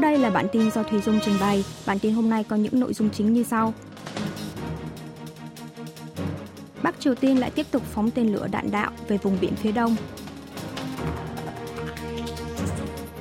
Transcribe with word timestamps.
đây 0.00 0.18
là 0.18 0.30
bản 0.30 0.46
tin 0.52 0.70
do 0.70 0.82
Thùy 0.82 1.00
Dung 1.00 1.20
trình 1.24 1.34
bày. 1.40 1.64
Bản 1.86 1.98
tin 1.98 2.14
hôm 2.14 2.30
nay 2.30 2.44
có 2.44 2.56
những 2.56 2.80
nội 2.80 2.94
dung 2.94 3.10
chính 3.10 3.32
như 3.32 3.42
sau. 3.42 3.74
Bắc 6.82 7.00
Triều 7.00 7.14
Tiên 7.14 7.40
lại 7.40 7.50
tiếp 7.50 7.66
tục 7.70 7.82
phóng 7.92 8.10
tên 8.10 8.32
lửa 8.32 8.46
đạn 8.50 8.70
đạo 8.70 8.90
về 9.08 9.18
vùng 9.18 9.38
biển 9.40 9.56
phía 9.56 9.72
đông. 9.72 9.96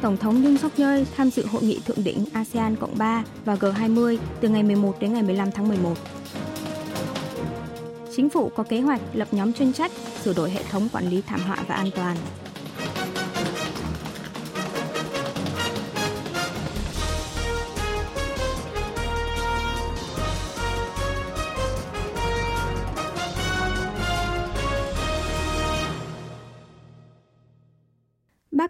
Tổng 0.02 0.18
thống 0.18 0.44
Yoon 0.44 0.58
suk 0.58 0.78
yeol 0.78 1.04
tham 1.18 1.32
dự 1.32 1.46
hội 1.46 1.64
nghị 1.64 1.80
thượng 1.86 2.04
đỉnh 2.04 2.26
ASEAN 2.34 2.76
Cộng 2.76 2.98
3 2.98 3.24
và 3.46 3.56
G20 3.56 4.18
từ 4.42 4.50
ngày 4.50 4.64
11 4.64 5.00
đến 5.00 5.14
ngày 5.14 5.24
15 5.24 5.52
tháng 5.52 5.68
11. 5.68 5.94
Chính 8.16 8.30
phủ 8.30 8.52
có 8.56 8.64
kế 8.64 8.82
hoạch 8.82 9.02
lập 9.14 9.28
nhóm 9.32 9.54
chuyên 9.54 9.74
trách, 9.74 9.92
sửa 10.24 10.34
đổi 10.34 10.52
hệ 10.52 10.64
thống 10.64 10.90
quản 10.92 11.10
lý 11.10 11.22
thảm 11.22 11.40
họa 11.48 11.58
và 11.68 11.76
an 11.76 11.90
toàn. 11.96 12.18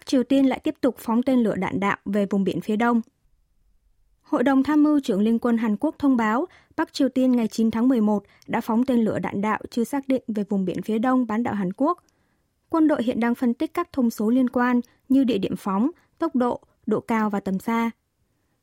Bắc 0.00 0.06
Triều 0.06 0.22
Tiên 0.22 0.46
lại 0.46 0.60
tiếp 0.64 0.74
tục 0.80 0.94
phóng 0.98 1.22
tên 1.22 1.38
lửa 1.38 1.54
đạn 1.56 1.80
đạo 1.80 1.96
về 2.04 2.26
vùng 2.30 2.44
biển 2.44 2.60
phía 2.60 2.76
đông. 2.76 3.00
Hội 4.22 4.42
đồng 4.42 4.62
tham 4.62 4.82
mưu 4.82 5.00
trưởng 5.00 5.20
Liên 5.20 5.38
quân 5.38 5.58
Hàn 5.58 5.76
Quốc 5.76 5.94
thông 5.98 6.16
báo 6.16 6.46
Bắc 6.76 6.92
Triều 6.92 7.08
Tiên 7.08 7.32
ngày 7.32 7.48
9 7.48 7.70
tháng 7.70 7.88
11 7.88 8.22
đã 8.46 8.60
phóng 8.60 8.84
tên 8.84 8.98
lửa 9.00 9.18
đạn 9.18 9.40
đạo 9.40 9.60
chưa 9.70 9.84
xác 9.84 10.08
định 10.08 10.22
về 10.28 10.44
vùng 10.48 10.64
biển 10.64 10.82
phía 10.82 10.98
đông 10.98 11.26
bán 11.26 11.42
đảo 11.42 11.54
Hàn 11.54 11.72
Quốc. 11.72 12.04
Quân 12.68 12.88
đội 12.88 13.02
hiện 13.02 13.20
đang 13.20 13.34
phân 13.34 13.54
tích 13.54 13.74
các 13.74 13.92
thông 13.92 14.10
số 14.10 14.30
liên 14.30 14.50
quan 14.50 14.80
như 15.08 15.24
địa 15.24 15.38
điểm 15.38 15.56
phóng, 15.56 15.90
tốc 16.18 16.36
độ, 16.36 16.60
độ 16.86 17.00
cao 17.00 17.30
và 17.30 17.40
tầm 17.40 17.58
xa. 17.58 17.90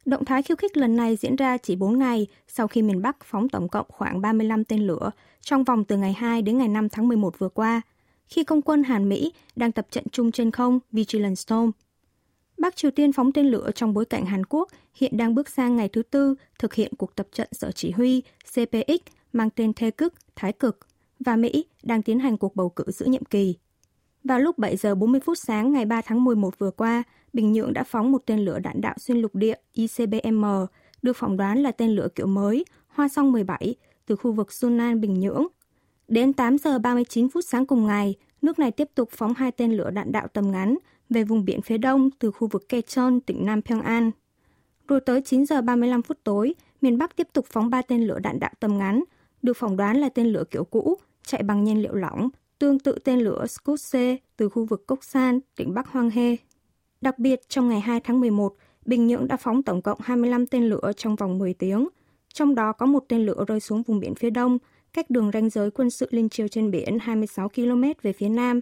Động 0.06 0.26
thái 0.26 0.44
khiêu 0.44 0.58
khích 0.58 0.78
lần 0.78 0.96
này 0.96 1.16
diễn 1.16 1.36
ra 1.36 1.58
chỉ 1.58 1.76
4 1.76 2.00
ngày 2.00 2.28
sau 2.48 2.68
khi 2.68 2.82
miền 2.82 3.02
Bắc 3.02 3.18
phóng 3.26 3.50
tổng 3.50 3.70
cộng 3.70 3.86
khoảng 3.90 4.22
35 4.22 4.64
tên 4.64 4.88
lửa 4.88 5.12
trong 5.42 5.64
vòng 5.64 5.84
từ 5.84 5.98
ngày 5.98 6.14
2 6.14 6.42
đến 6.42 6.58
ngày 6.58 6.68
5 6.68 6.90
tháng 6.90 7.08
11 7.08 7.40
vừa 7.40 7.50
qua– 7.50 7.82
khi 8.28 8.44
không 8.44 8.62
quân 8.62 8.84
Hàn 8.84 9.10
Mỹ 9.10 9.34
đang 9.56 9.72
tập 9.72 9.88
trận 9.92 10.04
chung 10.12 10.32
trên 10.32 10.52
không 10.52 10.80
Vigilant 10.92 11.38
Storm. 11.38 11.72
Bắc 12.58 12.76
Triều 12.76 12.92
Tiên 12.92 13.14
phóng 13.14 13.32
tên 13.32 13.46
lửa 13.46 13.72
trong 13.76 13.94
bối 13.94 14.06
cảnh 14.06 14.26
Hàn 14.26 14.46
Quốc 14.46 14.70
hiện 14.94 15.18
đang 15.18 15.36
bước 15.36 15.50
sang 15.50 15.76
ngày 15.76 15.90
thứ 15.90 16.04
tư 16.04 16.36
thực 16.60 16.74
hiện 16.74 16.92
cuộc 16.98 17.16
tập 17.16 17.28
trận 17.32 17.48
sở 17.52 17.72
chỉ 17.72 17.92
huy 17.92 18.22
CPX 18.54 19.02
mang 19.34 19.50
tên 19.50 19.74
Thê 19.74 19.92
Cực, 19.92 20.14
Thái 20.36 20.54
Cực 20.54 20.80
và 21.20 21.36
Mỹ 21.36 21.66
đang 21.84 22.02
tiến 22.02 22.20
hành 22.20 22.38
cuộc 22.38 22.56
bầu 22.56 22.70
cử 22.70 22.84
giữa 22.88 23.06
nhiệm 23.06 23.26
kỳ. 23.26 23.56
Vào 24.24 24.40
lúc 24.40 24.58
7 24.58 24.78
giờ 24.78 24.96
40 24.96 25.20
phút 25.20 25.38
sáng 25.38 25.74
ngày 25.74 25.86
3 25.86 26.02
tháng 26.02 26.24
11 26.24 26.60
vừa 26.60 26.72
qua, 26.72 27.04
Bình 27.34 27.52
Nhưỡng 27.52 27.74
đã 27.74 27.84
phóng 27.84 28.12
một 28.12 28.24
tên 28.26 28.40
lửa 28.40 28.60
đạn 28.60 28.82
đạo 28.82 28.96
xuyên 29.00 29.18
lục 29.18 29.36
địa 29.36 29.56
ICBM, 29.74 30.46
được 31.02 31.18
phỏng 31.18 31.38
đoán 31.38 31.64
là 31.64 31.72
tên 31.72 31.90
lửa 31.90 32.08
kiểu 32.16 32.28
mới 32.28 32.66
Hoa 32.88 33.08
Song 33.08 33.32
17 33.32 33.76
từ 34.06 34.16
khu 34.16 34.32
vực 34.32 34.52
Sunan 34.52 35.02
Bình 35.02 35.14
Nhưỡng 35.14 35.48
Đến 36.08 36.34
8 36.34 36.58
giờ 36.58 36.80
39 36.80 37.30
phút 37.30 37.46
sáng 37.48 37.66
cùng 37.66 37.88
ngày, 37.88 38.16
nước 38.42 38.60
này 38.60 38.72
tiếp 38.72 38.90
tục 38.96 39.10
phóng 39.12 39.34
hai 39.34 39.52
tên 39.52 39.72
lửa 39.72 39.90
đạn 39.90 40.12
đạo 40.12 40.28
tầm 40.34 40.52
ngắn 40.52 40.78
về 41.10 41.24
vùng 41.24 41.46
biển 41.46 41.62
phía 41.62 41.78
đông 41.78 42.10
từ 42.20 42.32
khu 42.32 42.48
vực 42.48 42.70
Kechon, 42.70 43.20
tỉnh 43.20 43.46
Nam 43.46 43.62
Pyongan. 43.62 44.12
Rồi 44.88 45.00
tới 45.00 45.22
9 45.22 45.46
giờ 45.46 45.62
35 45.62 46.02
phút 46.02 46.18
tối, 46.24 46.54
miền 46.82 46.98
Bắc 46.98 47.16
tiếp 47.16 47.28
tục 47.34 47.46
phóng 47.50 47.70
ba 47.70 47.82
tên 47.82 48.04
lửa 48.08 48.20
đạn 48.20 48.40
đạo 48.40 48.52
tầm 48.60 48.78
ngắn, 48.78 49.04
được 49.42 49.58
phỏng 49.58 49.78
đoán 49.78 49.98
là 49.98 50.10
tên 50.10 50.28
lửa 50.28 50.44
kiểu 50.52 50.64
cũ, 50.64 50.96
chạy 51.26 51.44
bằng 51.44 51.64
nhiên 51.64 51.82
liệu 51.82 51.94
lỏng, 51.94 52.30
tương 52.60 52.80
tự 52.80 53.00
tên 53.04 53.20
lửa 53.20 53.46
Scud 53.48 53.96
C 53.96 53.96
từ 54.38 54.50
khu 54.50 54.66
vực 54.66 54.88
Koksan, 54.88 55.40
tỉnh 55.56 55.74
Bắc 55.74 55.88
Hoang 55.88 56.10
He. 56.10 56.36
Đặc 57.02 57.20
biệt, 57.20 57.50
trong 57.50 57.70
ngày 57.70 57.80
2 57.80 58.00
tháng 58.00 58.20
11, 58.20 58.56
Bình 58.86 59.08
Nhưỡng 59.08 59.28
đã 59.28 59.38
phóng 59.38 59.64
tổng 59.64 59.82
cộng 59.82 60.00
25 60.04 60.48
tên 60.48 60.70
lửa 60.70 60.92
trong 60.98 61.16
vòng 61.16 61.38
10 61.38 61.54
tiếng, 61.54 61.88
trong 62.38 62.56
đó 62.56 62.72
có 62.72 62.86
một 62.86 63.06
tên 63.08 63.26
lửa 63.26 63.46
rơi 63.48 63.60
xuống 63.60 63.84
vùng 63.84 64.00
biển 64.00 64.16
phía 64.16 64.30
đông, 64.30 64.58
cách 64.94 65.10
đường 65.10 65.32
ranh 65.34 65.50
giới 65.50 65.72
quân 65.72 65.90
sự 65.90 66.08
liên 66.12 66.30
triều 66.30 66.48
trên 66.48 66.72
biển 66.72 66.98
26 67.02 67.50
km 67.50 67.84
về 68.02 68.14
phía 68.14 68.30
nam, 68.30 68.60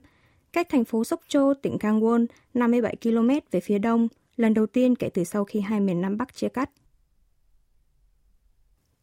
cách 0.53 0.67
thành 0.69 0.85
phố 0.85 1.03
Sóc 1.03 1.21
Trô, 1.27 1.53
tỉnh 1.53 1.77
Gangwon 1.77 2.25
57 2.53 2.95
km 3.03 3.29
về 3.51 3.59
phía 3.59 3.79
đông, 3.79 4.07
lần 4.35 4.53
đầu 4.53 4.65
tiên 4.65 4.95
kể 4.95 5.09
từ 5.09 5.23
sau 5.23 5.45
khi 5.45 5.59
hai 5.59 5.79
miền 5.79 6.01
Nam 6.01 6.17
Bắc 6.17 6.35
chia 6.35 6.49
cắt. 6.49 6.69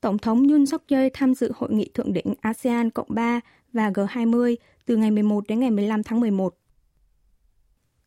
Tổng 0.01 0.19
thống 0.19 0.49
Yoon 0.49 0.67
suk 0.67 0.83
yeol 0.89 1.09
tham 1.15 1.35
dự 1.35 1.53
hội 1.57 1.73
nghị 1.73 1.91
thượng 1.95 2.13
đỉnh 2.13 2.35
ASEAN 2.41 2.91
Cộng 2.91 3.09
3 3.11 3.41
và 3.73 3.91
G20 3.91 4.57
từ 4.87 4.97
ngày 4.97 5.11
11 5.11 5.47
đến 5.49 5.61
ngày 5.61 5.71
15 5.71 6.03
tháng 6.03 6.21
11. 6.21 6.55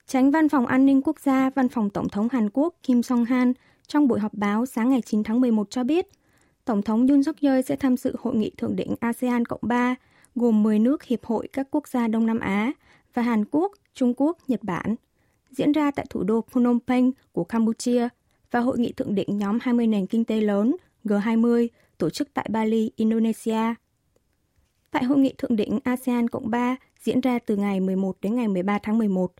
Tránh 0.07 0.31
Văn 0.31 0.49
phòng 0.49 0.65
An 0.65 0.85
ninh 0.85 1.01
Quốc 1.01 1.19
gia, 1.19 1.49
Văn 1.49 1.69
phòng 1.69 1.89
Tổng 1.89 2.09
thống 2.09 2.27
Hàn 2.31 2.49
Quốc 2.49 2.75
Kim 2.83 3.03
Song-han 3.03 3.53
trong 3.87 4.07
buổi 4.07 4.19
họp 4.19 4.33
báo 4.33 4.65
sáng 4.65 4.89
ngày 4.89 5.01
9 5.01 5.23
tháng 5.23 5.41
11 5.41 5.69
cho 5.69 5.83
biết– 5.83 6.07
Tổng 6.65 6.81
thống 6.81 7.07
Yoon 7.07 7.23
suk 7.23 7.35
yeol 7.41 7.61
sẽ 7.61 7.75
tham 7.75 7.97
dự 7.97 8.15
hội 8.19 8.35
nghị 8.35 8.51
thượng 8.57 8.75
đỉnh 8.75 8.95
ASEAN 8.99 9.45
Cộng 9.45 9.59
3, 9.61 9.95
gồm 10.35 10.63
10 10.63 10.79
nước 10.79 11.03
Hiệp 11.03 11.25
hội 11.25 11.47
các 11.53 11.67
quốc 11.71 11.87
gia 11.87 12.07
Đông 12.07 12.25
Nam 12.25 12.39
Á 12.39 12.71
và 13.13 13.21
Hàn 13.21 13.45
Quốc, 13.51 13.71
Trung 13.93 14.13
Quốc, 14.17 14.37
Nhật 14.47 14.63
Bản, 14.63 14.95
diễn 15.51 15.71
ra 15.71 15.91
tại 15.91 16.05
thủ 16.09 16.23
đô 16.23 16.41
Phnom 16.41 16.79
Penh 16.87 17.11
của 17.31 17.43
Campuchia 17.43 18.07
và 18.51 18.59
hội 18.59 18.79
nghị 18.79 18.91
thượng 18.91 19.15
đỉnh 19.15 19.37
nhóm 19.37 19.57
20 19.61 19.87
nền 19.87 20.07
kinh 20.07 20.25
tế 20.25 20.41
lớn 20.41 20.75
G20 21.03 21.67
tổ 21.97 22.09
chức 22.09 22.33
tại 22.33 22.47
Bali, 22.49 22.91
Indonesia. 22.95 23.73
Tại 24.91 25.03
hội 25.03 25.17
nghị 25.17 25.33
thượng 25.37 25.55
đỉnh 25.55 25.79
ASEAN 25.83 26.29
Cộng 26.29 26.49
3 26.49 26.75
diễn 27.03 27.21
ra 27.21 27.39
từ 27.39 27.55
ngày 27.55 27.79
11 27.79 28.17
đến 28.21 28.35
ngày 28.35 28.47
13 28.47 28.79
tháng 28.83 28.97
11, 28.97 29.33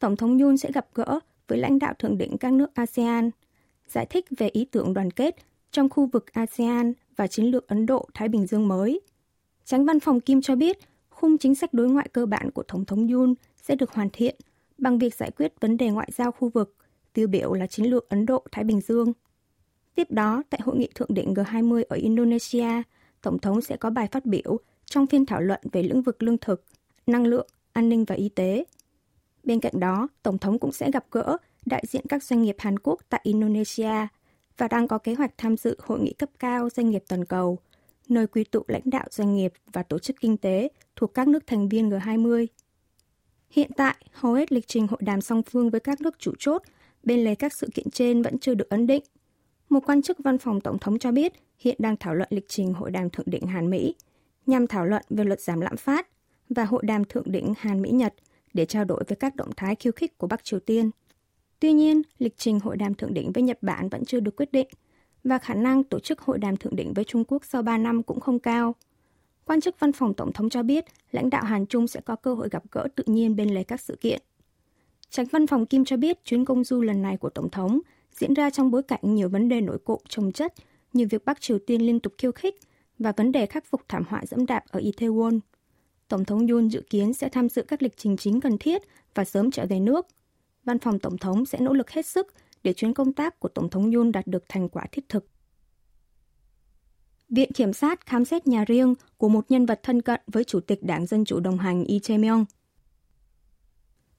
Tổng 0.00 0.16
thống 0.16 0.38
Yoon 0.38 0.56
sẽ 0.56 0.72
gặp 0.72 0.86
gỡ 0.94 1.20
với 1.48 1.58
lãnh 1.58 1.78
đạo 1.78 1.94
thượng 1.98 2.18
đỉnh 2.18 2.38
các 2.38 2.52
nước 2.52 2.74
ASEAN, 2.74 3.30
giải 3.88 4.06
thích 4.06 4.24
về 4.38 4.48
ý 4.48 4.64
tưởng 4.64 4.94
đoàn 4.94 5.10
kết 5.10 5.36
trong 5.74 5.88
khu 5.88 6.06
vực 6.06 6.32
ASEAN 6.32 6.92
và 7.16 7.26
chiến 7.26 7.46
lược 7.46 7.68
Ấn 7.68 7.86
Độ-Thái 7.86 8.28
Bình 8.28 8.46
Dương 8.46 8.68
mới. 8.68 9.00
Tránh 9.64 9.84
văn 9.86 10.00
phòng 10.00 10.20
Kim 10.20 10.42
cho 10.42 10.56
biết, 10.56 10.78
khung 11.08 11.38
chính 11.38 11.54
sách 11.54 11.74
đối 11.74 11.88
ngoại 11.88 12.08
cơ 12.12 12.26
bản 12.26 12.50
của 12.50 12.62
Tổng 12.62 12.84
thống 12.84 13.08
Yoon 13.08 13.34
sẽ 13.62 13.74
được 13.74 13.90
hoàn 13.90 14.08
thiện 14.12 14.36
bằng 14.78 14.98
việc 14.98 15.14
giải 15.14 15.30
quyết 15.30 15.52
vấn 15.60 15.76
đề 15.76 15.90
ngoại 15.90 16.08
giao 16.14 16.32
khu 16.32 16.48
vực, 16.48 16.76
tiêu 17.12 17.26
biểu 17.26 17.52
là 17.52 17.66
chiến 17.66 17.86
lược 17.86 18.08
Ấn 18.08 18.26
Độ-Thái 18.26 18.64
Bình 18.64 18.80
Dương. 18.80 19.12
Tiếp 19.94 20.10
đó, 20.10 20.42
tại 20.50 20.60
hội 20.64 20.76
nghị 20.76 20.88
thượng 20.94 21.14
đỉnh 21.14 21.34
G20 21.34 21.82
ở 21.88 21.96
Indonesia, 21.96 22.82
Tổng 23.22 23.38
thống 23.38 23.60
sẽ 23.60 23.76
có 23.76 23.90
bài 23.90 24.08
phát 24.12 24.26
biểu 24.26 24.58
trong 24.84 25.06
phiên 25.06 25.26
thảo 25.26 25.40
luận 25.40 25.60
về 25.72 25.82
lĩnh 25.82 26.02
vực 26.02 26.22
lương 26.22 26.38
thực, 26.38 26.64
năng 27.06 27.26
lượng, 27.26 27.46
an 27.72 27.88
ninh 27.88 28.04
và 28.04 28.14
y 28.14 28.28
tế. 28.28 28.64
Bên 29.44 29.60
cạnh 29.60 29.80
đó, 29.80 30.08
Tổng 30.22 30.38
thống 30.38 30.58
cũng 30.58 30.72
sẽ 30.72 30.90
gặp 30.90 31.04
gỡ 31.10 31.36
đại 31.66 31.84
diện 31.88 32.04
các 32.08 32.22
doanh 32.22 32.42
nghiệp 32.42 32.56
Hàn 32.58 32.78
Quốc 32.78 33.00
tại 33.08 33.20
Indonesia 33.24 34.08
và 34.58 34.68
đang 34.68 34.88
có 34.88 34.98
kế 34.98 35.14
hoạch 35.14 35.30
tham 35.38 35.56
dự 35.56 35.76
hội 35.78 36.00
nghị 36.00 36.12
cấp 36.12 36.28
cao 36.38 36.68
doanh 36.70 36.90
nghiệp 36.90 37.04
toàn 37.08 37.24
cầu, 37.24 37.58
nơi 38.08 38.26
quy 38.26 38.44
tụ 38.44 38.62
lãnh 38.68 38.82
đạo 38.84 39.06
doanh 39.10 39.34
nghiệp 39.34 39.52
và 39.72 39.82
tổ 39.82 39.98
chức 39.98 40.16
kinh 40.20 40.36
tế 40.36 40.68
thuộc 40.96 41.14
các 41.14 41.28
nước 41.28 41.46
thành 41.46 41.68
viên 41.68 41.90
G20. 41.90 42.46
Hiện 43.50 43.70
tại, 43.76 43.96
hầu 44.12 44.32
hết 44.32 44.52
lịch 44.52 44.68
trình 44.68 44.86
hội 44.86 44.98
đàm 45.02 45.20
song 45.20 45.42
phương 45.42 45.70
với 45.70 45.80
các 45.80 46.00
nước 46.00 46.18
chủ 46.18 46.32
chốt 46.38 46.62
bên 47.02 47.24
lề 47.24 47.34
các 47.34 47.52
sự 47.52 47.68
kiện 47.74 47.90
trên 47.90 48.22
vẫn 48.22 48.38
chưa 48.38 48.54
được 48.54 48.68
ấn 48.68 48.86
định. 48.86 49.02
Một 49.68 49.80
quan 49.86 50.02
chức 50.02 50.18
văn 50.24 50.38
phòng 50.38 50.60
Tổng 50.60 50.78
thống 50.78 50.98
cho 50.98 51.12
biết 51.12 51.32
hiện 51.58 51.76
đang 51.78 51.96
thảo 51.96 52.14
luận 52.14 52.28
lịch 52.30 52.48
trình 52.48 52.74
hội 52.74 52.90
đàm 52.90 53.10
thượng 53.10 53.30
đỉnh 53.30 53.46
Hàn-Mỹ 53.46 53.94
nhằm 54.46 54.66
thảo 54.66 54.86
luận 54.86 55.02
về 55.10 55.24
luật 55.24 55.40
giảm 55.40 55.60
lạm 55.60 55.76
phát 55.76 56.08
và 56.48 56.64
hội 56.64 56.82
đàm 56.86 57.04
thượng 57.04 57.32
đỉnh 57.32 57.54
Hàn-Mỹ-Nhật 57.58 58.14
để 58.54 58.66
trao 58.66 58.84
đổi 58.84 59.04
về 59.08 59.16
các 59.20 59.36
động 59.36 59.50
thái 59.56 59.74
khiêu 59.74 59.92
khích 59.96 60.18
của 60.18 60.26
Bắc 60.26 60.44
Triều 60.44 60.60
Tiên– 60.60 60.90
Tuy 61.60 61.72
nhiên, 61.72 62.02
lịch 62.18 62.34
trình 62.36 62.60
hội 62.60 62.76
đàm 62.76 62.94
thượng 62.94 63.14
đỉnh 63.14 63.32
với 63.32 63.42
Nhật 63.42 63.58
Bản 63.62 63.88
vẫn 63.88 64.04
chưa 64.04 64.20
được 64.20 64.36
quyết 64.36 64.52
định 64.52 64.68
và 65.24 65.38
khả 65.38 65.54
năng 65.54 65.84
tổ 65.84 66.00
chức 66.00 66.20
hội 66.20 66.38
đàm 66.38 66.56
thượng 66.56 66.76
đỉnh 66.76 66.92
với 66.92 67.04
Trung 67.04 67.24
Quốc 67.24 67.44
sau 67.44 67.62
3 67.62 67.78
năm 67.78 68.02
cũng 68.02 68.20
không 68.20 68.38
cao. 68.38 68.74
Quan 69.44 69.60
chức 69.60 69.80
văn 69.80 69.92
phòng 69.92 70.14
Tổng 70.14 70.32
thống 70.32 70.50
cho 70.50 70.62
biết 70.62 70.84
lãnh 71.12 71.30
đạo 71.30 71.44
Hàn 71.44 71.66
Trung 71.66 71.86
sẽ 71.86 72.00
có 72.00 72.16
cơ 72.16 72.34
hội 72.34 72.48
gặp 72.48 72.62
gỡ 72.70 72.88
tự 72.94 73.04
nhiên 73.06 73.36
bên 73.36 73.54
lề 73.54 73.62
các 73.62 73.80
sự 73.80 73.96
kiện. 74.00 74.22
Tránh 75.10 75.26
văn 75.26 75.46
phòng 75.46 75.66
Kim 75.66 75.84
cho 75.84 75.96
biết 75.96 76.24
chuyến 76.24 76.44
công 76.44 76.64
du 76.64 76.82
lần 76.82 77.02
này 77.02 77.16
của 77.16 77.30
Tổng 77.30 77.50
thống 77.50 77.80
diễn 78.12 78.34
ra 78.34 78.50
trong 78.50 78.70
bối 78.70 78.82
cảnh 78.82 79.00
nhiều 79.02 79.28
vấn 79.28 79.48
đề 79.48 79.60
nổi 79.60 79.78
cộm 79.84 79.98
trồng 80.08 80.32
chất 80.32 80.54
như 80.92 81.06
việc 81.10 81.24
Bắc 81.24 81.40
Triều 81.40 81.58
Tiên 81.58 81.86
liên 81.86 82.00
tục 82.00 82.12
khiêu 82.18 82.32
khích 82.32 82.54
và 82.98 83.12
vấn 83.16 83.32
đề 83.32 83.46
khắc 83.46 83.66
phục 83.66 83.80
thảm 83.88 84.04
họa 84.08 84.22
dẫm 84.26 84.46
đạp 84.46 84.64
ở 84.70 84.80
Itaewon. 84.80 85.40
Tổng 86.08 86.24
thống 86.24 86.46
Yoon 86.46 86.68
dự 86.68 86.82
kiến 86.90 87.12
sẽ 87.12 87.28
tham 87.28 87.48
dự 87.48 87.62
các 87.62 87.82
lịch 87.82 87.96
trình 87.96 88.16
chính 88.16 88.40
cần 88.40 88.58
thiết 88.58 88.82
và 89.14 89.24
sớm 89.24 89.50
trở 89.50 89.66
về 89.66 89.80
nước– 89.80 90.06
văn 90.64 90.78
phòng 90.78 90.98
Tổng 90.98 91.18
thống 91.18 91.46
sẽ 91.46 91.58
nỗ 91.60 91.72
lực 91.72 91.90
hết 91.90 92.06
sức 92.06 92.34
để 92.62 92.72
chuyến 92.72 92.94
công 92.94 93.12
tác 93.12 93.40
của 93.40 93.48
Tổng 93.48 93.70
thống 93.70 93.92
Yun 93.92 94.12
đạt 94.12 94.26
được 94.26 94.44
thành 94.48 94.68
quả 94.68 94.86
thiết 94.92 95.08
thực. 95.08 95.26
Viện 97.28 97.52
Kiểm 97.52 97.72
sát 97.72 98.06
khám 98.06 98.24
xét 98.24 98.46
nhà 98.46 98.64
riêng 98.64 98.94
của 99.16 99.28
một 99.28 99.44
nhân 99.48 99.66
vật 99.66 99.80
thân 99.82 100.02
cận 100.02 100.20
với 100.26 100.44
Chủ 100.44 100.60
tịch 100.60 100.82
Đảng 100.82 101.06
Dân 101.06 101.24
Chủ 101.24 101.40
đồng 101.40 101.58
hành 101.58 101.84
Lee 101.88 101.98
Jae-myung. 101.98 102.44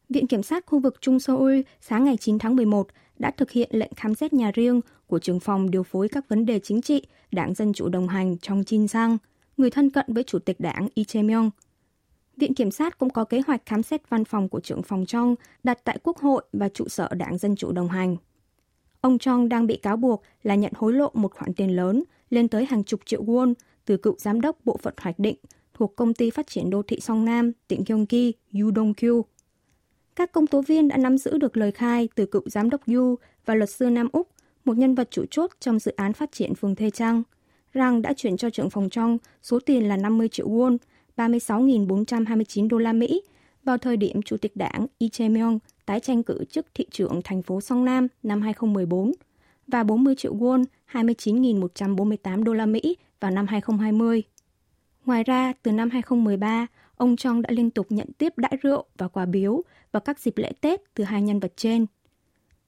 Viện 0.10 0.28
Kiểm 0.28 0.44
sát 0.44 0.66
khu 0.66 0.80
vực 0.80 0.96
Trung 1.02 1.20
Seoul 1.20 1.62
sáng 1.82 2.04
ngày 2.04 2.18
9 2.18 2.40
tháng 2.40 2.56
11 2.56 2.88
đã 3.20 3.32
thực 3.32 3.52
hiện 3.52 3.70
lệnh 3.72 3.92
khám 3.96 4.16
xét 4.16 4.34
nhà 4.34 4.52
riêng 4.52 4.82
của 5.08 5.20
trưởng 5.20 5.40
phòng 5.40 5.72
điều 5.72 5.84
phối 5.84 6.10
các 6.10 6.30
vấn 6.30 6.46
đề 6.46 6.60
chính 6.60 6.82
trị 6.82 7.06
Đảng 7.32 7.54
Dân 7.54 7.74
Chủ 7.74 7.90
đồng 7.90 8.08
hành 8.08 8.38
trong 8.38 8.62
Jin 8.62 8.88
Sang, 8.88 9.18
người 9.58 9.70
thân 9.70 9.90
cận 9.90 10.06
với 10.08 10.24
Chủ 10.24 10.40
tịch 10.40 10.60
Đảng 10.60 10.88
Lee 10.96 11.04
Jae-myung– 11.04 11.50
Viện 12.38 12.54
Kiểm 12.54 12.72
sát 12.72 12.98
cũng 12.98 13.10
có 13.10 13.24
kế 13.24 13.42
hoạch 13.48 13.66
khám 13.66 13.84
xét 13.84 14.10
văn 14.10 14.26
phòng 14.26 14.50
của 14.50 14.60
trưởng 14.60 14.84
phòng 14.84 15.06
trong 15.06 15.36
đặt 15.64 15.80
tại 15.84 15.98
Quốc 16.04 16.18
hội 16.18 16.44
và 16.54 16.70
trụ 16.70 16.88
sở 16.88 17.10
Đảng 17.16 17.38
Dân 17.38 17.56
Chủ 17.56 17.72
đồng 17.72 17.90
hành. 17.90 18.18
Ông 19.02 19.18
Trong 19.18 19.50
đang 19.50 19.68
bị 19.68 19.78
cáo 19.78 19.98
buộc 19.98 20.24
là 20.44 20.56
nhận 20.56 20.72
hối 20.76 20.94
lộ 20.94 21.10
một 21.14 21.34
khoản 21.34 21.54
tiền 21.54 21.76
lớn 21.76 22.04
lên 22.30 22.48
tới 22.48 22.66
hàng 22.66 22.84
chục 22.84 23.00
triệu 23.06 23.24
won 23.24 23.54
từ 23.86 23.98
cựu 23.98 24.16
giám 24.18 24.42
đốc 24.42 24.58
bộ 24.66 24.78
phận 24.78 24.94
hoạch 24.98 25.20
định 25.20 25.36
thuộc 25.74 25.96
công 25.96 26.14
ty 26.14 26.30
phát 26.30 26.48
triển 26.48 26.70
đô 26.70 26.82
thị 26.82 27.00
Song 27.00 27.26
Nam, 27.26 27.52
tỉnh 27.68 27.84
Gyeonggi, 27.88 28.34
Yu 28.54 28.72
Dong-kyu. 28.72 29.22
Các 30.16 30.32
công 30.32 30.48
tố 30.48 30.62
viên 30.62 30.88
đã 30.88 30.98
nắm 30.98 31.18
giữ 31.18 31.38
được 31.38 31.58
lời 31.58 31.72
khai 31.72 32.10
từ 32.16 32.26
cựu 32.26 32.42
giám 32.46 32.70
đốc 32.70 32.82
Yu 32.88 33.16
và 33.46 33.56
luật 33.56 33.70
sư 33.70 33.90
Nam 33.90 34.08
Úc, 34.12 34.28
một 34.66 34.78
nhân 34.78 34.96
vật 34.96 35.08
chủ 35.12 35.26
chốt 35.32 35.52
trong 35.60 35.80
dự 35.80 35.92
án 35.96 36.14
phát 36.14 36.32
triển 36.32 36.56
phường 36.56 36.76
Thê 36.76 36.90
Trang, 36.90 37.24
rằng 37.74 38.02
đã 38.02 38.14
chuyển 38.14 38.38
cho 38.38 38.50
trưởng 38.50 38.70
phòng 38.70 38.90
trong 38.90 39.18
số 39.42 39.60
tiền 39.60 39.88
là 39.88 39.98
50 39.98 40.30
triệu 40.30 40.50
won, 40.50 40.78
36.429 41.18 42.68
đô 42.68 42.78
la 42.78 42.94
Mỹ 42.94 43.22
vào 43.64 43.78
thời 43.78 43.98
điểm 43.98 44.22
Chủ 44.22 44.38
tịch 44.38 44.56
đảng 44.56 44.88
Lee 45.00 45.10
Jae-myung 45.10 45.60
tái 45.86 46.00
tranh 46.00 46.24
cử 46.24 46.46
chức 46.50 46.66
thị 46.74 46.86
trưởng 46.92 47.22
thành 47.24 47.42
phố 47.42 47.62
Song 47.62 47.86
Nam 47.86 48.08
năm 48.24 48.42
2014 48.42 49.12
và 49.68 49.84
40 49.84 50.16
triệu 50.16 50.36
won, 50.36 50.64
29.148 50.92 52.44
đô 52.44 52.54
la 52.54 52.66
Mỹ 52.66 52.98
vào 53.20 53.32
năm 53.32 53.48
2020. 53.48 54.24
Ngoài 55.06 55.24
ra, 55.24 55.54
từ 55.64 55.72
năm 55.72 55.90
2013, 55.90 56.68
ông 56.96 57.16
Trong 57.16 57.42
đã 57.42 57.50
liên 57.52 57.70
tục 57.70 57.88
nhận 57.90 58.08
tiếp 58.18 58.34
đãi 58.38 58.58
rượu 58.62 58.86
và 58.98 59.08
quà 59.08 59.26
biếu 59.26 59.62
vào 59.92 60.02
các 60.02 60.20
dịp 60.20 60.38
lễ 60.38 60.52
Tết 60.62 60.82
từ 60.94 61.04
hai 61.04 61.22
nhân 61.22 61.40
vật 61.40 61.54
trên. 61.56 61.86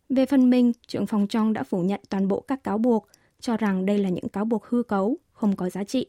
Về 0.10 0.26
phần 0.26 0.50
mình, 0.50 0.72
trưởng 0.88 1.06
phòng 1.06 1.28
Trong 1.28 1.54
đã 1.54 1.64
phủ 1.64 1.82
nhận 1.82 2.02
toàn 2.10 2.28
bộ 2.28 2.40
các 2.40 2.64
cáo 2.64 2.78
buộc, 2.78 3.08
cho 3.40 3.58
rằng 3.58 3.86
đây 3.86 3.98
là 3.98 4.10
những 4.10 4.30
cáo 4.30 4.46
buộc 4.46 4.66
hư 4.66 4.84
cấu, 4.84 5.18
không 5.32 5.56
có 5.56 5.70
giá 5.70 5.84
trị. 5.84 6.06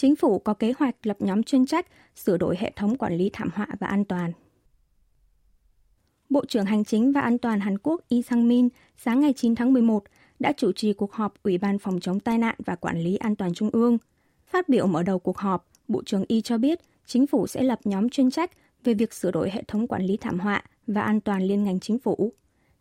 Chính 0.00 0.16
phủ 0.16 0.38
có 0.38 0.54
kế 0.54 0.72
hoạch 0.78 1.06
lập 1.06 1.16
nhóm 1.20 1.42
chuyên 1.42 1.66
trách 1.66 1.86
sửa 2.14 2.36
đổi 2.36 2.56
hệ 2.58 2.72
thống 2.76 2.96
quản 2.96 3.16
lý 3.16 3.30
thảm 3.32 3.50
họa 3.54 3.66
và 3.80 3.86
an 3.86 4.04
toàn. 4.04 4.32
Bộ 6.28 6.44
trưởng 6.44 6.64
Hành 6.64 6.84
chính 6.84 7.12
và 7.12 7.20
An 7.20 7.38
toàn 7.38 7.60
Hàn 7.60 7.78
Quốc 7.78 8.00
Lee 8.10 8.22
Sang-min 8.22 8.68
sáng 8.96 9.20
ngày 9.20 9.32
9 9.32 9.54
tháng 9.54 9.72
11 9.72 10.04
đã 10.38 10.52
chủ 10.52 10.72
trì 10.72 10.92
cuộc 10.92 11.12
họp 11.12 11.34
Ủy 11.42 11.58
ban 11.58 11.78
Phòng 11.78 12.00
chống 12.00 12.20
tai 12.20 12.38
nạn 12.38 12.54
và 12.66 12.74
Quản 12.74 12.98
lý 12.98 13.16
An 13.16 13.36
toàn 13.36 13.54
Trung 13.54 13.70
ương. 13.72 13.98
Phát 14.46 14.68
biểu 14.68 14.86
mở 14.86 15.02
đầu 15.02 15.18
cuộc 15.18 15.38
họp, 15.38 15.68
Bộ 15.88 16.02
trưởng 16.06 16.24
Y 16.28 16.40
cho 16.40 16.58
biết 16.58 16.80
chính 17.06 17.26
phủ 17.26 17.46
sẽ 17.46 17.62
lập 17.62 17.80
nhóm 17.84 18.08
chuyên 18.08 18.30
trách 18.30 18.50
về 18.84 18.94
việc 18.94 19.14
sửa 19.14 19.30
đổi 19.30 19.50
hệ 19.50 19.62
thống 19.68 19.86
quản 19.86 20.02
lý 20.02 20.16
thảm 20.16 20.40
họa 20.40 20.62
và 20.86 21.02
an 21.02 21.20
toàn 21.20 21.42
liên 21.42 21.64
ngành 21.64 21.80
chính 21.80 21.98
phủ, 21.98 22.32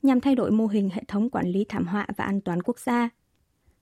nhằm 0.01 0.21
thay 0.21 0.36
đổi 0.36 0.51
mô 0.51 0.68
hình 0.68 0.89
hệ 0.89 1.04
thống 1.07 1.30
quản 1.30 1.48
lý 1.48 1.66
thảm 1.69 1.88
họa 1.88 2.07
và 2.18 2.25
an 2.25 2.42
toàn 2.42 2.62
quốc 2.62 2.80
gia. 2.80 3.10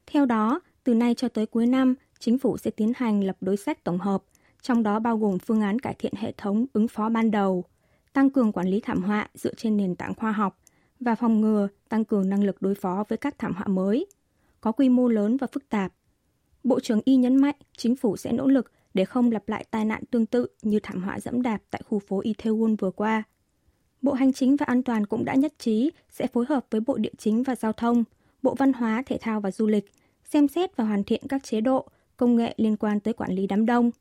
Theo 0.07 0.25
đó, 0.25 0.61
từ 0.83 0.93
nay 0.93 1.15
cho 1.15 1.29
tới 1.29 1.45
cuối 1.45 1.65
năm, 1.65 1.95
chính 2.19 2.37
phủ 2.37 2.57
sẽ 2.57 2.71
tiến 2.71 2.91
hành 2.95 3.23
lập 3.23 3.37
đối 3.41 3.57
sách 3.57 3.83
tổng 3.83 3.99
hợp, 3.99 4.23
trong 4.61 4.83
đó 4.83 4.99
bao 4.99 5.17
gồm 5.17 5.39
phương 5.39 5.61
án 5.61 5.79
cải 5.79 5.95
thiện 5.99 6.13
hệ 6.15 6.33
thống 6.37 6.65
ứng 6.73 6.87
phó 6.87 7.09
ban 7.09 7.31
đầu, 7.31 7.63
tăng 8.13 8.29
cường 8.29 8.51
quản 8.51 8.67
lý 8.67 8.79
thảm 8.79 9.03
họa 9.03 9.27
dựa 9.33 9.53
trên 9.53 9.77
nền 9.77 9.95
tảng 9.95 10.13
khoa 10.15 10.31
học 10.31 10.59
và 10.99 11.15
phòng 11.15 11.41
ngừa, 11.41 11.67
tăng 11.89 12.05
cường 12.05 12.29
năng 12.29 12.43
lực 12.43 12.61
đối 12.61 12.75
phó 12.75 13.03
với 13.09 13.17
các 13.17 13.39
thảm 13.39 13.53
họa 13.53 13.67
mới, 13.67 14.05
có 14.61 14.71
quy 14.71 14.89
mô 14.89 15.07
lớn 15.07 15.37
và 15.37 15.47
phức 15.47 15.69
tạp. 15.69 15.93
Bộ 16.63 16.79
trưởng 16.79 17.01
Y 17.05 17.15
nhấn 17.15 17.35
mạnh 17.35 17.55
chính 17.77 17.95
phủ 17.95 18.17
sẽ 18.17 18.31
nỗ 18.31 18.47
lực 18.47 18.71
để 18.93 19.05
không 19.05 19.31
lặp 19.31 19.49
lại 19.49 19.65
tai 19.71 19.85
nạn 19.85 20.03
tương 20.11 20.25
tự 20.25 20.47
như 20.61 20.79
thảm 20.83 21.03
họa 21.03 21.19
dẫm 21.19 21.41
đạp 21.41 21.61
tại 21.69 21.81
khu 21.85 21.99
phố 21.99 22.21
Itaewon 22.21 22.75
vừa 22.79 22.91
qua. 22.91 23.23
Bộ 24.01 24.13
Hành 24.13 24.33
chính 24.33 24.55
và 24.55 24.65
An 24.65 24.83
toàn 24.83 25.05
cũng 25.05 25.25
đã 25.25 25.35
nhất 25.35 25.53
trí 25.59 25.91
sẽ 26.09 26.27
phối 26.27 26.45
hợp 26.49 26.65
với 26.71 26.81
Bộ 26.81 26.97
Địa 26.97 27.11
chính 27.17 27.43
và 27.43 27.55
Giao 27.55 27.73
thông, 27.73 28.03
Bộ 28.41 28.55
Văn 28.55 28.73
hóa, 28.73 29.03
Thể 29.05 29.17
thao 29.21 29.41
và 29.41 29.51
Du 29.51 29.67
lịch 29.67 29.91
xem 30.23 30.47
xét 30.47 30.75
và 30.75 30.83
hoàn 30.83 31.03
thiện 31.03 31.21
các 31.29 31.43
chế 31.43 31.61
độ, 31.61 31.87
công 32.17 32.35
nghệ 32.35 32.53
liên 32.57 32.77
quan 32.77 32.99
tới 32.99 33.13
quản 33.13 33.31
lý 33.31 33.47
đám 33.47 33.65
đông. 33.65 33.91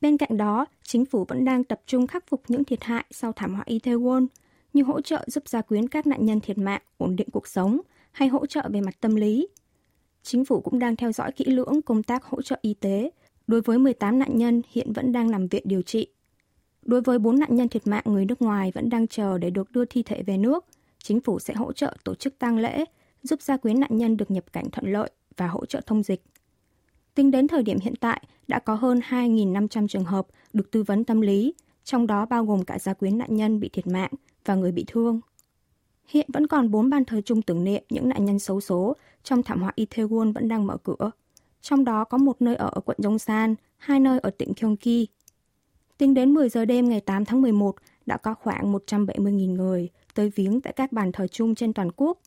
Bên 0.00 0.16
cạnh 0.16 0.36
đó, 0.36 0.66
chính 0.82 1.04
phủ 1.04 1.24
vẫn 1.24 1.44
đang 1.44 1.64
tập 1.64 1.80
trung 1.86 2.06
khắc 2.06 2.26
phục 2.26 2.42
những 2.48 2.64
thiệt 2.64 2.84
hại 2.84 3.04
sau 3.10 3.32
thảm 3.32 3.54
họa 3.54 3.64
Itaewon, 3.66 4.26
như 4.72 4.82
hỗ 4.82 5.00
trợ 5.00 5.24
giúp 5.26 5.48
gia 5.48 5.62
quyến 5.62 5.88
các 5.88 6.06
nạn 6.06 6.26
nhân 6.26 6.40
thiệt 6.40 6.58
mạng 6.58 6.82
ổn 6.98 7.16
định 7.16 7.28
cuộc 7.32 7.46
sống 7.46 7.80
hay 8.12 8.28
hỗ 8.28 8.46
trợ 8.46 8.68
về 8.72 8.80
mặt 8.80 8.94
tâm 9.00 9.14
lý. 9.14 9.48
Chính 10.22 10.44
phủ 10.44 10.60
cũng 10.60 10.78
đang 10.78 10.96
theo 10.96 11.12
dõi 11.12 11.32
kỹ 11.32 11.44
lưỡng 11.44 11.82
công 11.82 12.02
tác 12.02 12.24
hỗ 12.24 12.42
trợ 12.42 12.58
y 12.62 12.74
tế 12.74 13.10
đối 13.46 13.60
với 13.60 13.78
18 13.78 14.18
nạn 14.18 14.38
nhân 14.38 14.62
hiện 14.70 14.92
vẫn 14.92 15.12
đang 15.12 15.30
nằm 15.30 15.48
viện 15.48 15.62
điều 15.66 15.82
trị. 15.82 16.06
Đối 16.82 17.00
với 17.00 17.18
4 17.18 17.38
nạn 17.38 17.56
nhân 17.56 17.68
thiệt 17.68 17.86
mạng 17.86 18.04
người 18.06 18.24
nước 18.24 18.42
ngoài 18.42 18.72
vẫn 18.74 18.88
đang 18.88 19.06
chờ 19.06 19.38
để 19.38 19.50
được 19.50 19.70
đưa 19.70 19.84
thi 19.84 20.02
thể 20.02 20.22
về 20.22 20.38
nước, 20.38 20.64
chính 21.02 21.20
phủ 21.20 21.38
sẽ 21.38 21.54
hỗ 21.54 21.72
trợ 21.72 21.96
tổ 22.04 22.14
chức 22.14 22.38
tang 22.38 22.58
lễ, 22.58 22.84
giúp 23.22 23.42
gia 23.42 23.56
quyến 23.56 23.80
nạn 23.80 23.96
nhân 23.96 24.16
được 24.16 24.30
nhập 24.30 24.44
cảnh 24.52 24.70
thuận 24.70 24.92
lợi 24.92 25.10
và 25.36 25.46
hỗ 25.46 25.66
trợ 25.66 25.80
thông 25.86 26.02
dịch. 26.02 26.22
Tính 27.14 27.30
đến 27.30 27.48
thời 27.48 27.62
điểm 27.62 27.78
hiện 27.82 27.94
tại, 28.00 28.22
đã 28.48 28.58
có 28.58 28.74
hơn 28.74 29.00
2.500 29.08 29.88
trường 29.88 30.04
hợp 30.04 30.26
được 30.52 30.70
tư 30.70 30.82
vấn 30.82 31.04
tâm 31.04 31.20
lý, 31.20 31.54
trong 31.84 32.06
đó 32.06 32.26
bao 32.26 32.44
gồm 32.44 32.64
cả 32.64 32.78
gia 32.78 32.94
quyến 32.94 33.18
nạn 33.18 33.36
nhân 33.36 33.60
bị 33.60 33.68
thiệt 33.68 33.86
mạng 33.86 34.10
và 34.44 34.54
người 34.54 34.72
bị 34.72 34.84
thương. 34.86 35.20
Hiện 36.06 36.26
vẫn 36.32 36.46
còn 36.46 36.70
4 36.70 36.90
ban 36.90 37.04
thờ 37.04 37.20
chung 37.24 37.42
tưởng 37.42 37.64
niệm 37.64 37.82
những 37.90 38.08
nạn 38.08 38.24
nhân 38.24 38.38
xấu 38.38 38.60
số 38.60 38.96
trong 39.22 39.42
thảm 39.42 39.62
họa 39.62 39.72
Itaewon 39.76 40.32
vẫn 40.32 40.48
đang 40.48 40.66
mở 40.66 40.76
cửa. 40.76 41.10
Trong 41.60 41.84
đó 41.84 42.04
có 42.04 42.18
một 42.18 42.42
nơi 42.42 42.56
ở 42.56 42.70
ở 42.72 42.80
quận 42.80 42.96
Yongsan, 43.04 43.54
hai 43.76 44.00
nơi 44.00 44.18
ở 44.18 44.30
tỉnh 44.30 44.52
Gyeonggi. 44.60 45.06
Tính 45.98 46.14
đến 46.14 46.34
10 46.34 46.48
giờ 46.48 46.64
đêm 46.64 46.88
ngày 46.88 47.00
8 47.00 47.24
tháng 47.24 47.42
11, 47.42 47.76
đã 48.06 48.16
có 48.16 48.34
khoảng 48.34 48.72
170.000 48.72 49.54
người 49.54 49.88
tới 50.14 50.30
viếng 50.34 50.60
tại 50.60 50.72
các 50.76 50.92
bàn 50.92 51.12
thờ 51.12 51.26
chung 51.26 51.54
trên 51.54 51.72
toàn 51.72 51.90
quốc. 51.96 52.18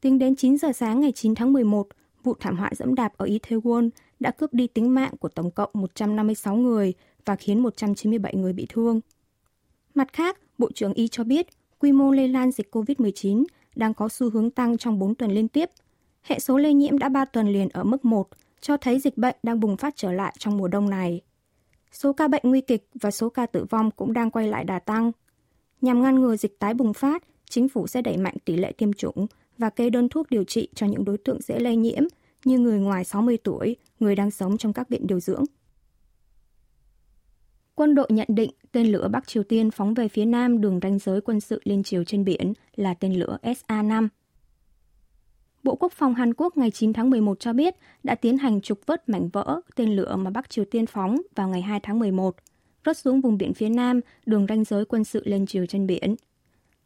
Tính 0.00 0.18
đến 0.18 0.36
9 0.36 0.58
giờ 0.58 0.72
sáng 0.72 1.00
ngày 1.00 1.12
9 1.12 1.34
tháng 1.34 1.52
11, 1.52 1.88
vụ 2.22 2.34
thảm 2.40 2.56
họa 2.56 2.70
dẫm 2.76 2.94
đạp 2.94 3.12
ở 3.16 3.26
Itaewon 3.26 3.90
đã 4.20 4.30
cướp 4.30 4.54
đi 4.54 4.66
tính 4.66 4.94
mạng 4.94 5.12
của 5.20 5.28
tổng 5.28 5.50
cộng 5.50 5.70
156 5.74 6.56
người 6.56 6.94
và 7.24 7.36
khiến 7.36 7.62
197 7.62 8.34
người 8.34 8.52
bị 8.52 8.66
thương. 8.68 9.00
Mặt 9.94 10.12
khác, 10.12 10.38
Bộ 10.58 10.70
trưởng 10.74 10.92
Y 10.92 11.08
cho 11.08 11.24
biết 11.24 11.46
quy 11.78 11.92
mô 11.92 12.10
lây 12.10 12.28
lan 12.28 12.50
dịch 12.50 12.74
COVID-19 12.74 13.44
đang 13.76 13.94
có 13.94 14.08
xu 14.08 14.30
hướng 14.30 14.50
tăng 14.50 14.78
trong 14.78 14.98
4 14.98 15.14
tuần 15.14 15.30
liên 15.30 15.48
tiếp. 15.48 15.70
Hệ 16.22 16.38
số 16.38 16.58
lây 16.58 16.74
nhiễm 16.74 16.98
đã 16.98 17.08
3 17.08 17.24
tuần 17.24 17.48
liền 17.48 17.68
ở 17.68 17.84
mức 17.84 18.04
1, 18.04 18.28
cho 18.60 18.76
thấy 18.76 19.00
dịch 19.00 19.18
bệnh 19.18 19.36
đang 19.42 19.60
bùng 19.60 19.76
phát 19.76 19.96
trở 19.96 20.12
lại 20.12 20.34
trong 20.38 20.56
mùa 20.56 20.68
đông 20.68 20.90
này. 20.90 21.20
Số 21.92 22.12
ca 22.12 22.28
bệnh 22.28 22.42
nguy 22.44 22.60
kịch 22.60 22.88
và 23.00 23.10
số 23.10 23.28
ca 23.28 23.46
tử 23.46 23.64
vong 23.70 23.90
cũng 23.90 24.12
đang 24.12 24.30
quay 24.30 24.48
lại 24.48 24.64
đà 24.64 24.78
tăng. 24.78 25.12
Nhằm 25.80 26.02
ngăn 26.02 26.20
ngừa 26.20 26.36
dịch 26.36 26.58
tái 26.58 26.74
bùng 26.74 26.92
phát, 26.94 27.22
chính 27.50 27.68
phủ 27.68 27.86
sẽ 27.86 28.02
đẩy 28.02 28.16
mạnh 28.16 28.34
tỷ 28.44 28.56
lệ 28.56 28.72
tiêm 28.72 28.92
chủng 28.92 29.26
và 29.58 29.70
kê 29.70 29.90
đơn 29.90 30.08
thuốc 30.08 30.30
điều 30.30 30.44
trị 30.44 30.68
cho 30.74 30.86
những 30.86 31.04
đối 31.04 31.18
tượng 31.18 31.40
dễ 31.40 31.58
lây 31.58 31.76
nhiễm 31.76 32.02
như 32.44 32.58
người 32.58 32.78
ngoài 32.78 33.04
60 33.04 33.38
tuổi, 33.44 33.76
người 34.00 34.14
đang 34.14 34.30
sống 34.30 34.58
trong 34.58 34.72
các 34.72 34.88
viện 34.88 35.06
điều 35.06 35.20
dưỡng. 35.20 35.44
Quân 37.74 37.94
đội 37.94 38.06
nhận 38.10 38.28
định 38.30 38.50
tên 38.72 38.86
lửa 38.86 39.08
Bắc 39.08 39.26
Triều 39.26 39.42
Tiên 39.42 39.70
phóng 39.70 39.94
về 39.94 40.08
phía 40.08 40.24
nam 40.24 40.60
đường 40.60 40.80
ranh 40.82 40.98
giới 40.98 41.20
quân 41.20 41.40
sự 41.40 41.60
liên 41.64 41.82
triều 41.82 42.04
trên 42.04 42.24
biển 42.24 42.52
là 42.76 42.94
tên 42.94 43.14
lửa 43.14 43.38
SA-5. 43.42 44.08
Bộ 45.62 45.76
Quốc 45.76 45.92
phòng 45.92 46.14
Hàn 46.14 46.34
Quốc 46.34 46.56
ngày 46.56 46.70
9 46.70 46.92
tháng 46.92 47.10
11 47.10 47.40
cho 47.40 47.52
biết 47.52 47.74
đã 48.02 48.14
tiến 48.14 48.38
hành 48.38 48.60
trục 48.60 48.86
vớt 48.86 49.08
mảnh 49.08 49.28
vỡ 49.28 49.60
tên 49.74 49.96
lửa 49.96 50.16
mà 50.16 50.30
Bắc 50.30 50.50
Triều 50.50 50.64
Tiên 50.64 50.86
phóng 50.86 51.22
vào 51.34 51.48
ngày 51.48 51.62
2 51.62 51.80
tháng 51.82 51.98
11, 51.98 52.36
rớt 52.86 52.96
xuống 52.96 53.20
vùng 53.20 53.38
biển 53.38 53.54
phía 53.54 53.68
nam 53.68 54.00
đường 54.26 54.46
ranh 54.48 54.64
giới 54.64 54.84
quân 54.84 55.04
sự 55.04 55.22
liên 55.24 55.46
triều 55.46 55.66
trên 55.66 55.86
biển. 55.86 56.16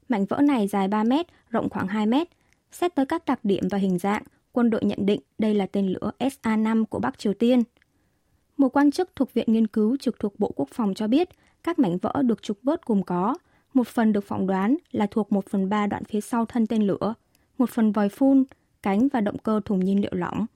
Mảnh 0.09 0.25
vỡ 0.25 0.41
này 0.41 0.69
dài 0.69 0.89
3 0.89 1.05
mét, 1.05 1.27
rộng 1.51 1.69
khoảng 1.69 1.89
2 1.89 2.07
mét. 2.07 2.29
Xét 2.73 2.95
tới 2.95 3.07
các 3.07 3.25
đặc 3.27 3.41
điểm 3.45 3.69
và 3.71 3.79
hình 3.79 3.99
dạng, 3.99 4.23
quân 4.53 4.71
đội 4.71 4.85
nhận 4.85 5.07
định 5.07 5.21
đây 5.39 5.55
là 5.55 5.67
tên 5.67 5.87
lửa 5.87 6.11
SA-5 6.19 6.85
của 6.85 6.99
Bắc 6.99 7.19
Triều 7.19 7.35
Tiên. 7.35 7.63
Một 8.57 8.77
quan 8.77 8.91
chức 8.91 9.17
thuộc 9.17 9.35
Viện 9.35 9.53
Nghiên 9.53 9.67
cứu 9.67 9.97
trực 9.97 10.19
thuộc 10.19 10.41
Bộ 10.41 10.53
Quốc 10.57 10.69
phòng 10.73 10.95
cho 10.95 11.07
biết 11.07 11.29
các 11.65 11.79
mảnh 11.79 11.99
vỡ 11.99 12.13
được 12.23 12.43
trục 12.43 12.59
vớt 12.63 12.87
gồm 12.87 13.03
có 13.03 13.35
một 13.75 13.89
phần 13.89 14.13
được 14.13 14.25
phỏng 14.25 14.47
đoán 14.47 14.77
là 14.93 15.07
thuộc 15.11 15.33
một 15.33 15.47
phần 15.47 15.69
ba 15.69 15.87
đoạn 15.87 16.05
phía 16.05 16.21
sau 16.21 16.47
thân 16.47 16.67
tên 16.67 16.83
lửa, 16.83 17.15
một 17.59 17.71
phần 17.71 17.93
vòi 17.93 18.09
phun, 18.09 18.45
cánh 18.83 19.09
và 19.09 19.21
động 19.21 19.39
cơ 19.39 19.61
thùng 19.65 19.85
nhiên 19.85 20.01
liệu 20.01 20.15
lỏng. 20.15 20.47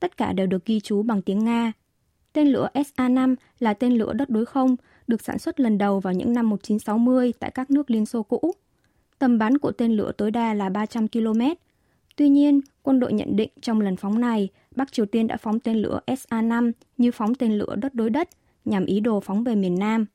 Tất 0.00 0.16
cả 0.16 0.32
đều 0.32 0.46
được 0.46 0.64
ghi 0.64 0.80
chú 0.80 1.02
bằng 1.02 1.22
tiếng 1.22 1.44
Nga. 1.44 1.72
Tên 2.32 2.48
lửa 2.48 2.68
SA-5 2.74 3.34
là 3.58 3.74
tên 3.74 3.92
lửa 3.92 4.12
đất 4.12 4.30
đối 4.30 4.46
không, 4.46 4.76
được 5.06 5.22
sản 5.22 5.38
xuất 5.38 5.60
lần 5.60 5.78
đầu 5.78 6.00
vào 6.00 6.12
những 6.12 6.32
năm 6.32 6.50
1960 6.50 7.32
tại 7.38 7.50
các 7.50 7.70
nước 7.70 7.90
Liên 7.90 8.06
Xô 8.06 8.22
cũ. 8.22 8.52
Tầm 9.18 9.38
bắn 9.38 9.58
của 9.58 9.72
tên 9.72 9.92
lửa 9.92 10.12
tối 10.12 10.30
đa 10.30 10.54
là 10.54 10.68
300 10.68 11.08
km, 11.08 11.40
Tuy 12.18 12.28
nhiên, 12.28 12.60
quân 12.82 13.00
đội 13.00 13.12
nhận 13.12 13.36
định 13.36 13.50
trong 13.60 13.80
lần 13.80 13.96
phóng 13.96 14.20
này, 14.20 14.48
Bắc 14.76 14.92
Triều 14.92 15.06
Tiên 15.06 15.26
đã 15.26 15.36
phóng 15.36 15.60
tên 15.60 15.76
lửa 15.76 16.00
SA-5 16.06 16.72
như 16.96 17.12
phóng 17.12 17.34
tên 17.34 17.52
lửa 17.52 17.76
đất 17.76 17.94
đối 17.94 18.10
đất 18.10 18.28
nhằm 18.64 18.84
ý 18.84 19.00
đồ 19.00 19.20
phóng 19.20 19.44
về 19.44 19.54
miền 19.54 19.78
Nam. 19.78 20.06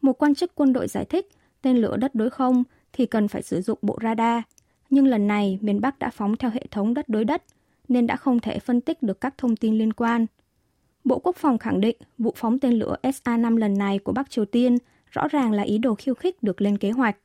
Một 0.00 0.12
quan 0.12 0.34
chức 0.34 0.54
quân 0.54 0.72
đội 0.72 0.88
giải 0.88 1.04
thích 1.04 1.28
tên 1.62 1.76
lửa 1.76 1.96
đất 1.96 2.14
đối 2.14 2.30
không 2.30 2.64
thì 2.92 3.06
cần 3.06 3.28
phải 3.28 3.42
sử 3.42 3.62
dụng 3.62 3.78
bộ 3.82 3.98
radar, 4.02 4.42
nhưng 4.90 5.06
lần 5.06 5.26
này 5.26 5.58
miền 5.60 5.80
Bắc 5.80 5.98
đã 5.98 6.10
phóng 6.10 6.36
theo 6.36 6.50
hệ 6.50 6.66
thống 6.70 6.94
đất 6.94 7.08
đối 7.08 7.24
đất 7.24 7.42
nên 7.88 8.06
đã 8.06 8.16
không 8.16 8.40
thể 8.40 8.58
phân 8.58 8.80
tích 8.80 9.02
được 9.02 9.20
các 9.20 9.38
thông 9.38 9.56
tin 9.56 9.78
liên 9.78 9.92
quan. 9.92 10.26
Bộ 11.04 11.18
Quốc 11.18 11.36
phòng 11.36 11.58
khẳng 11.58 11.80
định 11.80 11.96
vụ 12.18 12.32
phóng 12.36 12.58
tên 12.58 12.72
lửa 12.72 12.96
SA-5 13.02 13.56
lần 13.56 13.78
này 13.78 13.98
của 13.98 14.12
Bắc 14.12 14.30
Triều 14.30 14.44
Tiên 14.44 14.76
rõ 15.10 15.28
ràng 15.28 15.52
là 15.52 15.62
ý 15.62 15.78
đồ 15.78 15.94
khiêu 15.94 16.14
khích 16.14 16.42
được 16.42 16.60
lên 16.60 16.78
kế 16.78 16.90
hoạch 16.90 17.16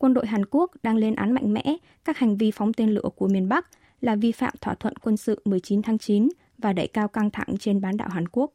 quân 0.00 0.14
đội 0.14 0.26
Hàn 0.26 0.44
Quốc 0.50 0.70
đang 0.82 0.96
lên 0.96 1.14
án 1.14 1.32
mạnh 1.32 1.52
mẽ 1.52 1.76
các 2.04 2.18
hành 2.18 2.36
vi 2.36 2.50
phóng 2.50 2.72
tên 2.72 2.90
lửa 2.90 3.08
của 3.16 3.28
miền 3.28 3.48
Bắc 3.48 3.66
là 4.00 4.16
vi 4.16 4.32
phạm 4.32 4.54
thỏa 4.60 4.74
thuận 4.74 4.96
quân 4.96 5.16
sự 5.16 5.42
19 5.44 5.82
tháng 5.82 5.98
9 5.98 6.28
và 6.58 6.72
đẩy 6.72 6.86
cao 6.86 7.08
căng 7.08 7.30
thẳng 7.30 7.54
trên 7.60 7.80
bán 7.80 7.96
đảo 7.96 8.08
Hàn 8.08 8.28
Quốc. 8.28 8.52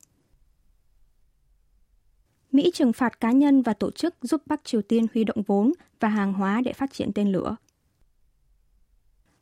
Mỹ 2.52 2.72
trừng 2.74 2.94
phạt 2.94 3.20
cá 3.20 3.32
nhân 3.32 3.62
và 3.62 3.74
tổ 3.74 3.92
chức 3.92 4.16
giúp 4.22 4.42
Bắc 4.46 4.64
Triều 4.64 4.82
Tiên 4.82 5.06
huy 5.14 5.24
động 5.24 5.42
vốn 5.48 5.72
và 6.00 6.10
hàng 6.10 6.34
hóa 6.34 6.62
để 6.66 6.74
phát 6.74 6.94
triển 6.94 7.14
tên 7.14 7.32
lửa. 7.32 7.56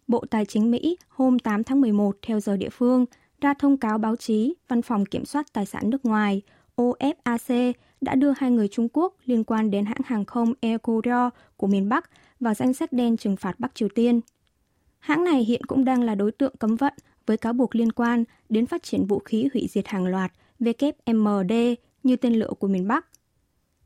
Bộ 0.08 0.24
Tài 0.30 0.46
chính 0.46 0.72
Mỹ 0.72 0.98
hôm 1.10 1.40
8 1.40 1.64
tháng 1.64 1.82
11 1.82 2.16
theo 2.22 2.40
giờ 2.40 2.58
địa 2.58 2.70
phương 2.70 3.06
ra 3.42 3.54
thông 3.54 3.78
cáo 3.78 3.98
báo 3.98 4.16
chí, 4.16 4.54
Văn 4.68 4.82
phòng 4.82 5.06
Kiểm 5.06 5.26
soát 5.26 5.54
Tài 5.54 5.66
sản 5.66 5.90
nước 5.90 6.06
ngoài 6.06 6.42
OFAC 6.78 7.74
đã 8.02 8.16
đưa 8.16 8.34
hai 8.38 8.52
người 8.52 8.68
Trung 8.68 8.88
Quốc 8.94 9.16
liên 9.26 9.44
quan 9.44 9.72
đến 9.72 9.86
hãng 9.86 10.02
hàng 10.06 10.26
không 10.26 10.54
Air 10.62 10.78
Korea 10.82 11.30
của 11.58 11.68
miền 11.68 11.90
Bắc 11.90 12.10
vào 12.40 12.54
danh 12.54 12.74
sách 12.74 12.94
đen 12.94 13.18
trừng 13.18 13.36
phạt 13.36 13.60
Bắc 13.60 13.76
Triều 13.76 13.90
Tiên. 13.96 14.22
Hãng 15.00 15.24
này 15.24 15.44
hiện 15.44 15.66
cũng 15.66 15.86
đang 15.86 16.04
là 16.04 16.16
đối 16.16 16.32
tượng 16.32 16.56
cấm 16.60 16.76
vận 16.76 16.94
với 17.26 17.38
cáo 17.38 17.54
buộc 17.54 17.76
liên 17.76 17.92
quan 17.92 18.24
đến 18.50 18.66
phát 18.66 18.84
triển 18.84 19.06
vũ 19.06 19.20
khí 19.20 19.50
hủy 19.54 19.68
diệt 19.70 19.88
hàng 19.88 20.06
loạt 20.06 20.32
WMD 20.60 21.76
như 22.04 22.16
tên 22.16 22.34
lửa 22.34 22.50
của 22.60 22.68
miền 22.68 22.88
Bắc. 22.88 23.08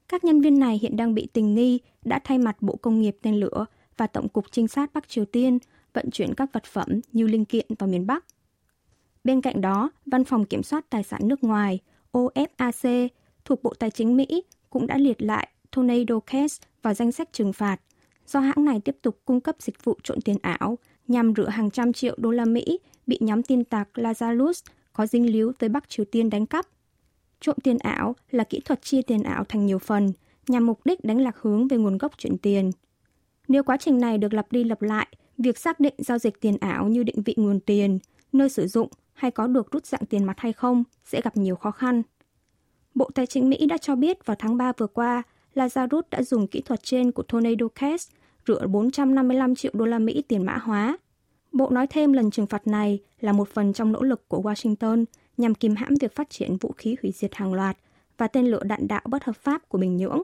Các 0.08 0.24
nhân 0.24 0.42
viên 0.42 0.60
này 0.60 0.80
hiện 0.82 0.98
đang 0.98 1.14
bị 1.14 1.28
tình 1.34 1.56
nghi 1.56 1.80
đã 2.06 2.20
thay 2.24 2.38
mặt 2.38 2.58
Bộ 2.62 2.76
Công 2.76 3.02
nghiệp 3.02 3.18
tên 3.22 3.36
lửa 3.36 3.66
và 3.98 4.08
Tổng 4.08 4.30
cục 4.30 4.46
Trinh 4.52 4.68
sát 4.68 4.94
Bắc 4.94 5.10
Triều 5.10 5.26
Tiên 5.26 5.60
vận 5.94 6.12
chuyển 6.12 6.34
các 6.34 6.54
vật 6.54 6.64
phẩm 6.64 6.90
như 7.12 7.28
linh 7.28 7.46
kiện 7.46 7.66
vào 7.80 7.90
miền 7.90 8.08
Bắc. 8.08 8.26
Bên 9.24 9.42
cạnh 9.42 9.62
đó, 9.62 9.92
Văn 10.06 10.24
phòng 10.24 10.46
Kiểm 10.46 10.64
soát 10.64 10.90
Tài 10.90 11.04
sản 11.04 11.22
nước 11.24 11.44
ngoài 11.44 11.80
OFAC 12.12 13.08
thuộc 13.46 13.64
Bộ 13.64 13.74
Tài 13.80 13.92
chính 13.92 14.18
Mỹ 14.18 14.44
cũng 14.70 14.88
đã 14.88 14.98
liệt 14.98 15.22
lại 15.22 15.50
Tornado 15.76 16.20
Cash 16.20 16.62
vào 16.82 16.94
danh 16.94 17.12
sách 17.12 17.30
trừng 17.34 17.54
phạt 17.54 17.80
do 18.28 18.40
hãng 18.40 18.66
này 18.66 18.80
tiếp 18.80 18.98
tục 19.02 19.20
cung 19.26 19.42
cấp 19.42 19.56
dịch 19.60 19.84
vụ 19.84 19.98
trộn 20.04 20.22
tiền 20.22 20.38
ảo 20.42 20.78
nhằm 21.08 21.34
rửa 21.36 21.50
hàng 21.50 21.72
trăm 21.72 21.94
triệu 21.94 22.16
đô 22.18 22.32
la 22.32 22.46
Mỹ 22.46 22.80
bị 23.08 23.18
nhóm 23.22 23.44
tin 23.44 23.64
tặc 23.64 23.90
Lazarus 23.94 24.64
có 24.94 25.08
dinh 25.08 25.32
líu 25.32 25.52
tới 25.60 25.70
Bắc 25.70 25.90
Triều 25.90 26.06
Tiên 26.06 26.30
đánh 26.30 26.46
cắp. 26.46 26.66
Trộm 27.40 27.56
tiền 27.64 27.78
ảo 27.78 28.16
là 28.32 28.44
kỹ 28.44 28.60
thuật 28.66 28.82
chia 28.82 29.02
tiền 29.02 29.24
ảo 29.24 29.44
thành 29.44 29.66
nhiều 29.66 29.80
phần 29.80 30.12
nhằm 30.48 30.66
mục 30.66 30.80
đích 30.86 31.04
đánh 31.04 31.22
lạc 31.22 31.38
hướng 31.42 31.68
về 31.68 31.78
nguồn 31.78 31.98
gốc 31.98 32.12
chuyển 32.18 32.38
tiền. 32.38 32.72
Nếu 33.48 33.64
quá 33.64 33.78
trình 33.78 34.00
này 34.00 34.18
được 34.18 34.34
lặp 34.34 34.52
đi 34.52 34.64
lặp 34.64 34.82
lại, 34.82 35.08
việc 35.38 35.58
xác 35.58 35.80
định 35.80 35.94
giao 35.98 36.18
dịch 36.18 36.42
tiền 36.42 36.58
ảo 36.60 36.88
như 36.88 37.04
định 37.04 37.22
vị 37.26 37.34
nguồn 37.38 37.60
tiền, 37.60 38.00
nơi 38.34 38.50
sử 38.50 38.68
dụng 38.68 38.90
hay 39.18 39.32
có 39.32 39.48
được 39.48 39.72
rút 39.72 39.86
dạng 39.86 40.06
tiền 40.10 40.24
mặt 40.24 40.40
hay 40.40 40.54
không 40.54 40.84
sẽ 41.06 41.22
gặp 41.22 41.38
nhiều 41.38 41.56
khó 41.56 41.72
khăn. 41.72 42.04
Bộ 42.96 43.10
Tài 43.16 43.28
chính 43.28 43.50
Mỹ 43.50 43.66
đã 43.66 43.78
cho 43.78 43.96
biết 43.96 44.26
vào 44.26 44.36
tháng 44.40 44.58
3 44.58 44.72
vừa 44.78 44.88
qua, 44.88 45.24
Lazarus 45.56 46.02
đã 46.12 46.24
dùng 46.24 46.48
kỹ 46.48 46.62
thuật 46.62 46.84
trên 46.84 47.12
của 47.12 47.24
Tornado 47.24 47.68
Cash 47.68 48.12
rửa 48.48 48.68
455 48.68 49.56
triệu 49.56 49.72
đô 49.76 49.86
la 49.86 50.00
Mỹ 50.00 50.24
tiền 50.28 50.46
mã 50.46 50.58
hóa. 50.58 50.98
Bộ 51.52 51.70
nói 51.70 51.88
thêm 51.88 52.14
lần 52.14 52.32
trừng 52.32 52.48
phạt 52.48 52.68
này 52.68 53.00
là 53.20 53.32
một 53.32 53.50
phần 53.50 53.74
trong 53.74 53.92
nỗ 53.92 54.04
lực 54.04 54.30
của 54.30 54.42
Washington 54.42 55.06
nhằm 55.38 55.56
kìm 55.56 55.76
hãm 55.76 55.96
việc 56.02 56.16
phát 56.16 56.30
triển 56.30 56.58
vũ 56.58 56.72
khí 56.78 56.96
hủy 57.02 57.12
diệt 57.12 57.36
hàng 57.36 57.54
loạt 57.54 57.78
và 58.18 58.28
tên 58.28 58.46
lửa 58.46 58.64
đạn 58.64 58.88
đạo 58.88 59.02
bất 59.06 59.24
hợp 59.24 59.36
pháp 59.36 59.70
của 59.70 59.78
Bình 59.78 59.98
Nhưỡng. 59.98 60.22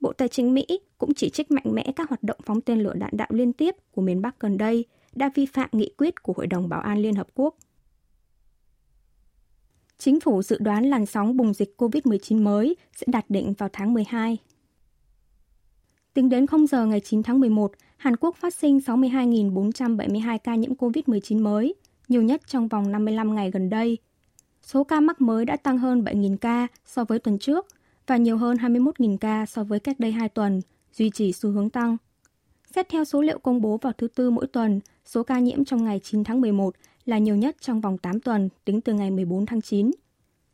Bộ 0.00 0.12
Tài 0.12 0.28
chính 0.28 0.54
Mỹ 0.54 0.66
cũng 0.98 1.14
chỉ 1.14 1.30
trích 1.30 1.50
mạnh 1.50 1.74
mẽ 1.74 1.92
các 1.96 2.08
hoạt 2.08 2.22
động 2.22 2.38
phóng 2.44 2.60
tên 2.60 2.80
lửa 2.80 2.94
đạn 2.94 3.10
đạo 3.12 3.28
liên 3.30 3.52
tiếp 3.52 3.76
của 3.90 4.02
miền 4.02 4.22
Bắc 4.22 4.40
gần 4.40 4.58
đây 4.58 4.84
đã 5.12 5.30
vi 5.34 5.46
phạm 5.46 5.68
nghị 5.72 5.90
quyết 5.96 6.22
của 6.22 6.32
Hội 6.36 6.46
đồng 6.46 6.68
Bảo 6.68 6.80
an 6.80 6.98
Liên 6.98 7.14
Hợp 7.14 7.28
Quốc. 7.34 7.54
Chính 10.04 10.20
phủ 10.20 10.42
dự 10.42 10.58
đoán 10.60 10.84
làn 10.84 11.06
sóng 11.06 11.36
bùng 11.36 11.54
dịch 11.54 11.74
COVID-19 11.78 12.42
mới 12.42 12.76
sẽ 12.96 13.06
đạt 13.10 13.24
đỉnh 13.28 13.52
vào 13.52 13.68
tháng 13.72 13.94
12. 13.94 14.38
Tính 16.14 16.28
đến 16.28 16.46
0 16.46 16.66
giờ 16.66 16.86
ngày 16.86 17.00
9 17.00 17.22
tháng 17.22 17.40
11, 17.40 17.72
Hàn 17.96 18.16
Quốc 18.16 18.36
phát 18.36 18.54
sinh 18.54 18.78
62.472 18.78 20.38
ca 20.38 20.54
nhiễm 20.54 20.74
COVID-19 20.74 21.42
mới, 21.42 21.74
nhiều 22.08 22.22
nhất 22.22 22.42
trong 22.46 22.68
vòng 22.68 22.92
55 22.92 23.34
ngày 23.34 23.50
gần 23.50 23.70
đây. 23.70 23.98
Số 24.62 24.84
ca 24.84 25.00
mắc 25.00 25.20
mới 25.20 25.44
đã 25.44 25.56
tăng 25.56 25.78
hơn 25.78 26.04
7.000 26.04 26.36
ca 26.36 26.66
so 26.86 27.04
với 27.04 27.18
tuần 27.18 27.38
trước 27.38 27.66
và 28.06 28.16
nhiều 28.16 28.36
hơn 28.36 28.56
21.000 28.56 29.16
ca 29.18 29.46
so 29.46 29.64
với 29.64 29.80
cách 29.80 30.00
đây 30.00 30.12
2 30.12 30.28
tuần, 30.28 30.60
duy 30.92 31.10
trì 31.10 31.32
xu 31.32 31.50
hướng 31.50 31.70
tăng. 31.70 31.96
Xét 32.74 32.88
theo 32.88 33.04
số 33.04 33.22
liệu 33.22 33.38
công 33.38 33.60
bố 33.60 33.76
vào 33.76 33.92
thứ 33.92 34.08
Tư 34.08 34.30
mỗi 34.30 34.46
tuần, 34.46 34.80
số 35.04 35.22
ca 35.22 35.38
nhiễm 35.38 35.64
trong 35.64 35.84
ngày 35.84 36.00
9 36.04 36.24
tháng 36.24 36.40
11 36.40 36.74
là 37.06 37.18
nhiều 37.18 37.36
nhất 37.36 37.56
trong 37.60 37.80
vòng 37.80 37.98
8 37.98 38.20
tuần 38.20 38.48
tính 38.64 38.80
từ 38.80 38.92
ngày 38.92 39.10
14 39.10 39.46
tháng 39.46 39.60
9. 39.60 39.90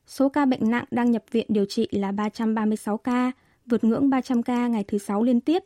Số 0.07 0.29
ca 0.29 0.45
bệnh 0.45 0.71
nặng 0.71 0.85
đang 0.91 1.11
nhập 1.11 1.25
viện 1.31 1.47
điều 1.49 1.65
trị 1.65 1.89
là 1.91 2.13
336 2.13 2.99
ca, 2.99 3.33
vượt 3.67 3.85
ngưỡng 3.85 4.11
300 4.11 4.43
ca 4.43 4.69
ngày 4.69 4.85
thứ 4.85 4.99
6 4.99 5.23
liên 5.23 5.41
tiếp. 5.41 5.63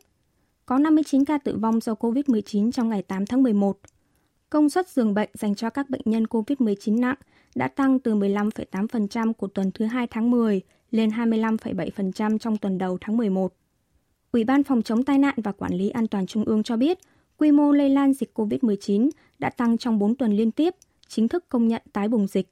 Có 0.67 0.79
59 0.79 1.25
ca 1.25 1.39
tử 1.39 1.57
vong 1.57 1.81
do 1.81 1.93
COVID-19 1.93 2.73
trong 2.73 2.89
ngày 2.89 3.03
8 3.03 3.27
tháng 3.27 3.43
11. 3.43 3.79
Công 4.51 4.71
suất 4.71 4.89
giường 4.89 5.15
bệnh 5.15 5.31
dành 5.35 5.55
cho 5.55 5.71
các 5.71 5.91
bệnh 5.91 6.03
nhân 6.05 6.25
COVID-19 6.25 7.01
nặng 7.01 7.17
đã 7.55 7.69
tăng 7.69 7.99
từ 7.99 8.15
15,8% 8.15 9.33
của 9.33 9.47
tuần 9.47 9.71
thứ 9.75 9.85
hai 9.85 10.07
tháng 10.07 10.31
10 10.31 10.61
lên 10.91 11.11
25,7% 11.11 12.39
trong 12.39 12.57
tuần 12.57 12.79
đầu 12.79 12.99
tháng 13.01 13.17
11. 13.17 13.55
Ủy 14.33 14.45
ban 14.45 14.62
Phòng 14.62 14.83
chống 14.83 15.03
tai 15.03 15.19
nạn 15.19 15.35
và 15.37 15.53
Quản 15.53 15.75
lý 15.75 15.89
An 15.89 16.07
toàn 16.07 16.27
Trung 16.27 16.45
ương 16.45 16.62
cho 16.62 16.77
biết, 16.77 16.99
quy 17.43 17.53
mô 17.53 17.73
lây 17.73 17.91
lan 17.91 18.13
dịch 18.13 18.39
COVID-19 18.39 19.11
đã 19.39 19.51
tăng 19.51 19.79
trong 19.79 19.99
4 19.99 20.15
tuần 20.15 20.33
liên 20.33 20.51
tiếp, 20.51 20.75
chính 21.09 21.29
thức 21.29 21.49
công 21.49 21.69
nhận 21.69 21.83
tái 21.93 22.09
bùng 22.09 22.27
dịch. 22.27 22.49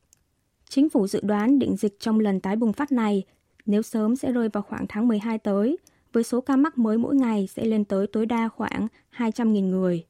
Chính 0.69 0.89
phủ 0.89 1.07
dự 1.07 1.21
đoán 1.23 1.59
định 1.59 1.77
dịch 1.77 2.01
trong 2.01 2.21
lần 2.21 2.41
tái 2.41 2.57
bùng 2.57 2.73
phát 2.73 2.93
này 2.93 3.23
nếu 3.67 3.83
sớm 3.83 4.17
sẽ 4.17 4.33
rơi 4.33 4.49
vào 4.49 4.63
khoảng 4.63 4.87
tháng 4.89 5.09
12 5.09 5.39
tới, 5.39 5.79
với 6.13 6.23
số 6.23 6.41
ca 6.41 6.57
mắc 6.57 6.79
mới 6.79 6.99
mỗi 6.99 7.15
ngày 7.15 7.47
sẽ 7.47 7.65
lên 7.65 7.85
tới 7.85 8.07
tối 8.07 8.27
đa 8.27 8.49
khoảng 8.49 8.87
200.000 9.17 9.69
người. 9.69 10.05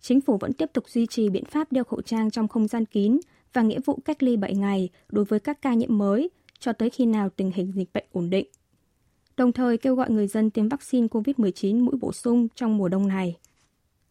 Chính 0.00 0.20
phủ 0.20 0.38
vẫn 0.40 0.52
tiếp 0.52 0.70
tục 0.72 0.88
duy 0.88 1.06
trì 1.06 1.28
biện 1.28 1.44
pháp 1.44 1.72
đeo 1.72 1.84
khẩu 1.84 2.02
trang 2.02 2.30
trong 2.30 2.48
không 2.48 2.68
gian 2.68 2.84
kín 2.84 3.20
và 3.52 3.62
nghĩa 3.62 3.80
vụ 3.84 3.98
cách 4.04 4.22
ly 4.22 4.36
7 4.36 4.54
ngày 4.54 4.88
đối 5.08 5.24
với 5.24 5.40
các 5.40 5.62
ca 5.62 5.74
nhiễm 5.74 5.98
mới 5.98 6.30
cho 6.58 6.72
tới 6.72 6.90
khi 6.90 7.06
nào 7.06 7.28
tình 7.28 7.50
hình 7.54 7.72
dịch 7.72 7.92
bệnh 7.94 8.04
ổn 8.12 8.30
định. 8.30 8.46
Đồng 9.36 9.52
thời 9.52 9.78
kêu 9.78 9.94
gọi 9.94 10.10
người 10.10 10.26
dân 10.26 10.50
tiêm 10.50 10.68
vaccine 10.68 11.06
COVID-19 11.06 11.84
mũi 11.84 11.94
bổ 12.00 12.12
sung 12.12 12.48
trong 12.54 12.76
mùa 12.76 12.88
đông 12.88 13.08
này. 13.08 13.36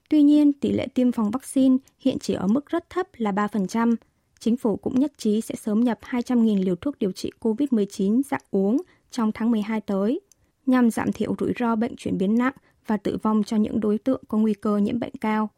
Tuy 0.09 0.23
nhiên, 0.23 0.53
tỷ 0.53 0.71
lệ 0.71 0.87
tiêm 0.93 1.11
phòng 1.11 1.31
vaccine 1.31 1.77
hiện 1.99 2.19
chỉ 2.19 2.33
ở 2.33 2.47
mức 2.47 2.65
rất 2.65 2.89
thấp 2.89 3.07
là 3.17 3.31
3%. 3.31 3.95
Chính 4.39 4.57
phủ 4.57 4.77
cũng 4.77 4.99
nhất 4.99 5.13
trí 5.17 5.41
sẽ 5.41 5.55
sớm 5.55 5.79
nhập 5.79 5.99
200.000 6.01 6.63
liều 6.63 6.75
thuốc 6.75 6.99
điều 6.99 7.11
trị 7.11 7.31
COVID-19 7.39 8.21
dạng 8.29 8.41
uống 8.51 8.77
trong 9.11 9.31
tháng 9.31 9.51
12 9.51 9.81
tới, 9.81 10.21
nhằm 10.65 10.89
giảm 10.89 11.11
thiểu 11.11 11.35
rủi 11.39 11.53
ro 11.59 11.75
bệnh 11.75 11.95
chuyển 11.95 12.17
biến 12.17 12.37
nặng 12.37 12.53
và 12.87 12.97
tử 12.97 13.17
vong 13.23 13.43
cho 13.43 13.57
những 13.57 13.79
đối 13.79 13.97
tượng 13.97 14.23
có 14.27 14.37
nguy 14.37 14.53
cơ 14.53 14.77
nhiễm 14.77 14.99
bệnh 14.99 15.13
cao. 15.21 15.49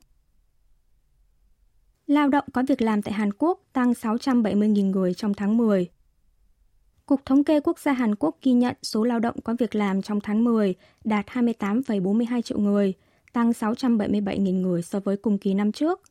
Lao 2.07 2.29
động 2.29 2.45
có 2.53 2.63
việc 2.67 2.81
làm 2.81 3.01
tại 3.01 3.13
Hàn 3.13 3.33
Quốc 3.33 3.61
tăng 3.73 3.91
670.000 3.91 4.91
người 4.91 5.13
trong 5.13 5.33
tháng 5.33 5.57
10. 5.57 5.89
Cục 7.05 7.25
Thống 7.25 7.43
kê 7.43 7.59
Quốc 7.59 7.79
gia 7.79 7.93
Hàn 7.93 8.15
Quốc 8.15 8.37
ghi 8.43 8.53
nhận 8.53 8.75
số 8.83 9.03
lao 9.03 9.19
động 9.19 9.35
có 9.43 9.55
việc 9.59 9.75
làm 9.75 10.01
trong 10.01 10.21
tháng 10.21 10.43
10 10.43 10.75
đạt 11.03 11.25
28,42 11.27 12.41
triệu 12.41 12.59
người, 12.59 12.93
tăng 13.33 13.51
677.000 13.51 14.61
người 14.61 14.81
so 14.81 14.99
với 14.99 15.17
cùng 15.17 15.37
kỳ 15.37 15.53
năm 15.53 15.71
trước. 15.71 16.01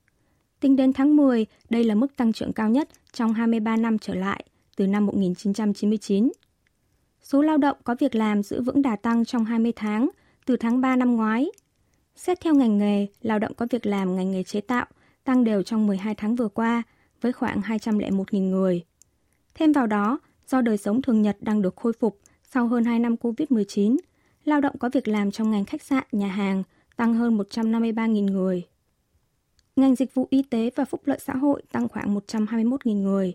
Tính 0.61 0.77
đến 0.77 0.93
tháng 0.93 1.17
10, 1.17 1.47
đây 1.71 1.85
là 1.85 1.95
mức 1.95 2.17
tăng 2.17 2.33
trưởng 2.33 2.53
cao 2.53 2.69
nhất 2.69 2.89
trong 3.13 3.33
23 3.33 3.77
năm 3.77 3.99
trở 3.99 4.15
lại, 4.15 4.45
từ 4.77 4.87
năm 4.87 5.07
1999. 5.07 6.33
Số 7.23 7.43
lao 7.43 7.59
động 7.59 7.77
có 7.85 7.97
việc 7.99 8.15
làm 8.15 8.43
giữ 8.43 8.63
vững 8.63 8.83
đà 8.83 8.97
tăng 8.97 9.25
trong 9.25 9.45
20 9.45 9.73
tháng, 9.77 10.09
từ 10.47 10.57
tháng 10.57 10.81
3 10.81 10.97
năm 10.97 11.17
ngoái. 11.17 11.51
Xét 12.17 12.41
theo 12.41 12.55
ngành 12.55 12.79
nghề, 12.79 13.07
lao 13.23 13.39
động 13.39 13.55
có 13.55 13.67
việc 13.71 13.87
làm 13.87 14.17
ngành 14.17 14.31
nghề 14.31 14.43
chế 14.43 14.61
tạo 14.61 14.87
tăng 15.25 15.45
đều 15.45 15.63
trong 15.63 15.87
12 15.87 16.15
tháng 16.15 16.35
vừa 16.35 16.49
qua, 16.49 16.83
với 17.21 17.33
khoảng 17.33 17.61
201.000 17.61 18.51
người. 18.51 18.85
Thêm 19.55 19.73
vào 19.73 19.87
đó, 19.87 20.19
do 20.49 20.61
đời 20.61 20.79
sống 20.79 21.03
thường 21.03 21.23
nhật 21.23 21.37
đang 21.41 21.63
được 21.63 21.77
khôi 21.77 21.93
phục 21.93 22.19
sau 22.43 22.67
hơn 22.67 22.85
2 22.85 22.99
năm 22.99 23.17
COVID-19, 23.21 23.97
lao 24.45 24.61
động 24.61 24.79
có 24.79 24.89
việc 24.93 25.09
làm 25.09 25.31
trong 25.31 25.51
ngành 25.51 25.65
khách 25.65 25.83
sạn, 25.83 26.05
nhà 26.13 26.29
hàng 26.29 26.63
tăng 27.01 27.15
hơn 27.15 27.39
153.000 27.39 28.33
người. 28.33 28.67
Ngành 29.77 29.95
dịch 29.95 30.15
vụ 30.15 30.27
y 30.31 30.43
tế 30.43 30.71
và 30.77 30.85
phúc 30.85 31.01
lợi 31.05 31.19
xã 31.23 31.37
hội 31.37 31.63
tăng 31.73 31.89
khoảng 31.89 32.15
121.000 32.15 33.03
người. 33.03 33.35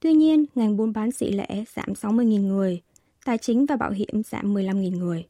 Tuy 0.00 0.12
nhiên, 0.12 0.44
ngành 0.54 0.76
buôn 0.76 0.92
bán 0.92 1.12
xỉ 1.12 1.30
lẻ 1.30 1.64
giảm 1.76 1.92
60.000 1.92 2.46
người, 2.46 2.82
tài 3.24 3.38
chính 3.38 3.66
và 3.66 3.76
bảo 3.76 3.90
hiểm 3.90 4.22
giảm 4.22 4.54
15.000 4.54 4.98
người. 4.98 5.26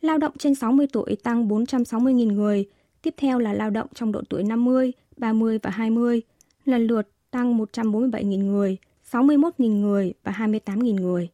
Lao 0.00 0.18
động 0.18 0.32
trên 0.38 0.54
60 0.54 0.86
tuổi 0.92 1.16
tăng 1.22 1.48
460.000 1.48 2.32
người, 2.32 2.68
tiếp 3.02 3.14
theo 3.16 3.38
là 3.38 3.52
lao 3.54 3.70
động 3.70 3.88
trong 3.94 4.12
độ 4.12 4.20
tuổi 4.28 4.44
50, 4.44 4.92
30 5.16 5.58
và 5.62 5.70
20, 5.70 6.22
lần 6.64 6.86
lượt 6.86 7.08
tăng 7.30 7.58
147.000 7.58 8.44
người, 8.44 8.78
61.000 9.10 9.80
người 9.80 10.14
và 10.24 10.32
28.000 10.32 10.94
người. 10.94 11.28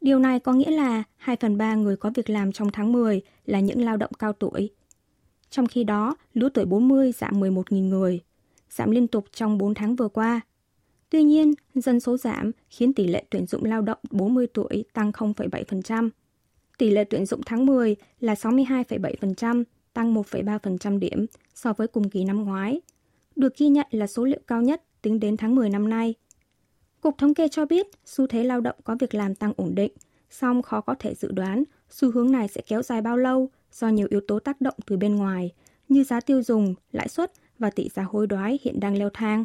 Điều 0.00 0.18
này 0.18 0.40
có 0.40 0.52
nghĩa 0.52 0.70
là 0.70 1.02
2 1.16 1.36
phần 1.36 1.58
3 1.58 1.74
người 1.74 1.96
có 1.96 2.10
việc 2.14 2.30
làm 2.30 2.52
trong 2.52 2.70
tháng 2.72 2.92
10 2.92 3.20
là 3.46 3.60
những 3.60 3.84
lao 3.84 3.96
động 3.96 4.10
cao 4.18 4.32
tuổi. 4.32 4.70
Trong 5.50 5.66
khi 5.66 5.84
đó, 5.84 6.16
lứa 6.34 6.48
tuổi 6.54 6.64
40 6.64 7.12
giảm 7.12 7.40
11.000 7.40 7.88
người, 7.88 8.20
giảm 8.70 8.90
liên 8.90 9.06
tục 9.06 9.26
trong 9.32 9.58
4 9.58 9.74
tháng 9.74 9.96
vừa 9.96 10.08
qua. 10.08 10.40
Tuy 11.10 11.22
nhiên, 11.22 11.54
dân 11.74 12.00
số 12.00 12.16
giảm 12.16 12.50
khiến 12.70 12.92
tỷ 12.92 13.06
lệ 13.06 13.24
tuyển 13.30 13.46
dụng 13.46 13.64
lao 13.64 13.82
động 13.82 13.98
40 14.10 14.46
tuổi 14.46 14.84
tăng 14.92 15.10
0,7%. 15.10 16.10
Tỷ 16.78 16.90
lệ 16.90 17.04
tuyển 17.04 17.26
dụng 17.26 17.40
tháng 17.46 17.66
10 17.66 17.96
là 18.20 18.34
62,7%, 18.34 19.64
tăng 19.92 20.14
1,3% 20.14 20.98
điểm 20.98 21.26
so 21.54 21.72
với 21.72 21.88
cùng 21.88 22.10
kỳ 22.10 22.24
năm 22.24 22.44
ngoái. 22.44 22.80
Được 23.36 23.56
ghi 23.56 23.68
nhận 23.68 23.86
là 23.90 24.06
số 24.06 24.24
liệu 24.24 24.40
cao 24.46 24.62
nhất 24.62 24.82
tính 25.02 25.20
đến 25.20 25.36
tháng 25.36 25.54
10 25.54 25.70
năm 25.70 25.88
nay– 25.88 26.14
Cục 27.06 27.18
Thống 27.18 27.34
kê 27.34 27.48
cho 27.48 27.66
biết 27.66 27.86
xu 28.04 28.26
thế 28.26 28.44
lao 28.44 28.60
động 28.60 28.76
có 28.84 28.96
việc 29.00 29.14
làm 29.14 29.34
tăng 29.34 29.52
ổn 29.56 29.74
định, 29.74 29.92
song 30.30 30.62
khó 30.62 30.80
có 30.80 30.94
thể 30.98 31.14
dự 31.14 31.32
đoán 31.32 31.64
xu 31.90 32.10
hướng 32.10 32.32
này 32.32 32.48
sẽ 32.48 32.60
kéo 32.66 32.82
dài 32.82 33.00
bao 33.00 33.16
lâu 33.16 33.50
do 33.78 33.88
nhiều 33.88 34.06
yếu 34.10 34.20
tố 34.28 34.38
tác 34.38 34.60
động 34.60 34.74
từ 34.86 34.96
bên 34.96 35.16
ngoài 35.16 35.52
như 35.88 36.04
giá 36.04 36.20
tiêu 36.20 36.42
dùng, 36.42 36.74
lãi 36.92 37.08
suất 37.08 37.32
và 37.58 37.70
tỷ 37.70 37.88
giá 37.88 38.02
hối 38.02 38.26
đoái 38.26 38.58
hiện 38.62 38.80
đang 38.80 38.98
leo 38.98 39.10
thang. 39.10 39.44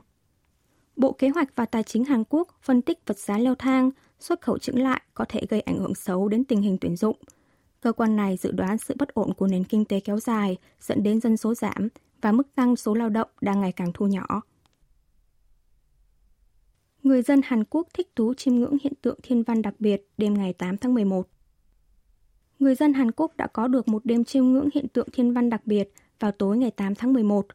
Bộ 0.95 1.11
Kế 1.11 1.29
hoạch 1.29 1.55
và 1.55 1.65
Tài 1.65 1.83
chính 1.83 2.05
Hàn 2.05 2.23
Quốc 2.29 2.47
phân 2.61 2.81
tích 2.81 2.99
vật 3.05 3.17
giá 3.19 3.37
leo 3.37 3.55
thang, 3.55 3.91
xuất 4.19 4.41
khẩu 4.41 4.57
chững 4.57 4.79
lại 4.79 5.01
có 5.13 5.25
thể 5.29 5.41
gây 5.49 5.61
ảnh 5.61 5.79
hưởng 5.79 5.95
xấu 5.95 6.27
đến 6.27 6.43
tình 6.43 6.61
hình 6.61 6.77
tuyển 6.81 6.95
dụng. 6.95 7.17
Cơ 7.81 7.91
quan 7.91 8.15
này 8.15 8.37
dự 8.37 8.51
đoán 8.51 8.77
sự 8.77 8.95
bất 8.99 9.13
ổn 9.13 9.33
của 9.33 9.47
nền 9.47 9.63
kinh 9.63 9.85
tế 9.85 9.99
kéo 9.99 10.19
dài 10.19 10.57
dẫn 10.79 11.03
đến 11.03 11.21
dân 11.21 11.37
số 11.37 11.53
giảm 11.53 11.89
và 12.21 12.31
mức 12.31 12.55
tăng 12.55 12.75
số 12.75 12.93
lao 12.93 13.09
động 13.09 13.29
đang 13.41 13.61
ngày 13.61 13.71
càng 13.71 13.91
thu 13.93 14.07
nhỏ. 14.07 14.41
Người 17.03 17.21
dân 17.21 17.41
Hàn 17.43 17.63
Quốc 17.63 17.87
thích 17.93 18.11
thú 18.15 18.33
chiêm 18.33 18.55
ngưỡng 18.55 18.77
hiện 18.81 18.93
tượng 19.01 19.19
thiên 19.23 19.43
văn 19.43 19.61
đặc 19.61 19.73
biệt 19.79 20.07
đêm 20.17 20.33
ngày 20.33 20.53
8 20.53 20.77
tháng 20.77 20.93
11. 20.93 21.27
Người 22.61 22.75
dân 22.75 22.93
Hàn 22.93 23.11
Quốc 23.11 23.37
đã 23.37 23.47
có 23.47 23.67
được 23.67 23.87
một 23.87 24.05
đêm 24.05 24.23
chiêm 24.23 24.45
ngưỡng 24.45 24.69
hiện 24.73 24.87
tượng 24.87 25.07
thiên 25.13 25.33
văn 25.33 25.49
đặc 25.49 25.61
biệt 25.65 25.93
vào 26.19 26.31
tối 26.31 26.57
ngày 26.57 26.71
8 26.71 26.95
tháng 26.95 27.13
11. 27.13 27.45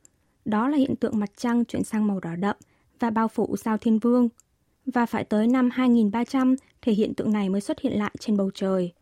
Đó 0.44 0.68
là 0.68 0.76
hiện 0.76 0.96
tượng 0.96 1.18
mặt 1.18 1.30
trăng 1.36 1.64
chuyển 1.64 1.84
sang 1.84 2.06
màu 2.06 2.20
đỏ 2.20 2.36
đậm 2.36 2.56
và 2.98 3.10
bao 3.10 3.28
phủ 3.28 3.56
sao 3.56 3.78
thiên 3.78 3.98
vương. 3.98 4.28
Và 4.86 5.06
phải 5.06 5.24
tới 5.24 5.46
năm 5.46 5.70
2300 5.72 6.56
thì 6.82 6.92
hiện 6.92 7.14
tượng 7.14 7.32
này 7.32 7.48
mới 7.48 7.60
xuất 7.60 7.80
hiện 7.80 7.92
lại 7.92 8.14
trên 8.20 8.36
bầu 8.36 8.50
trời. 8.54 8.92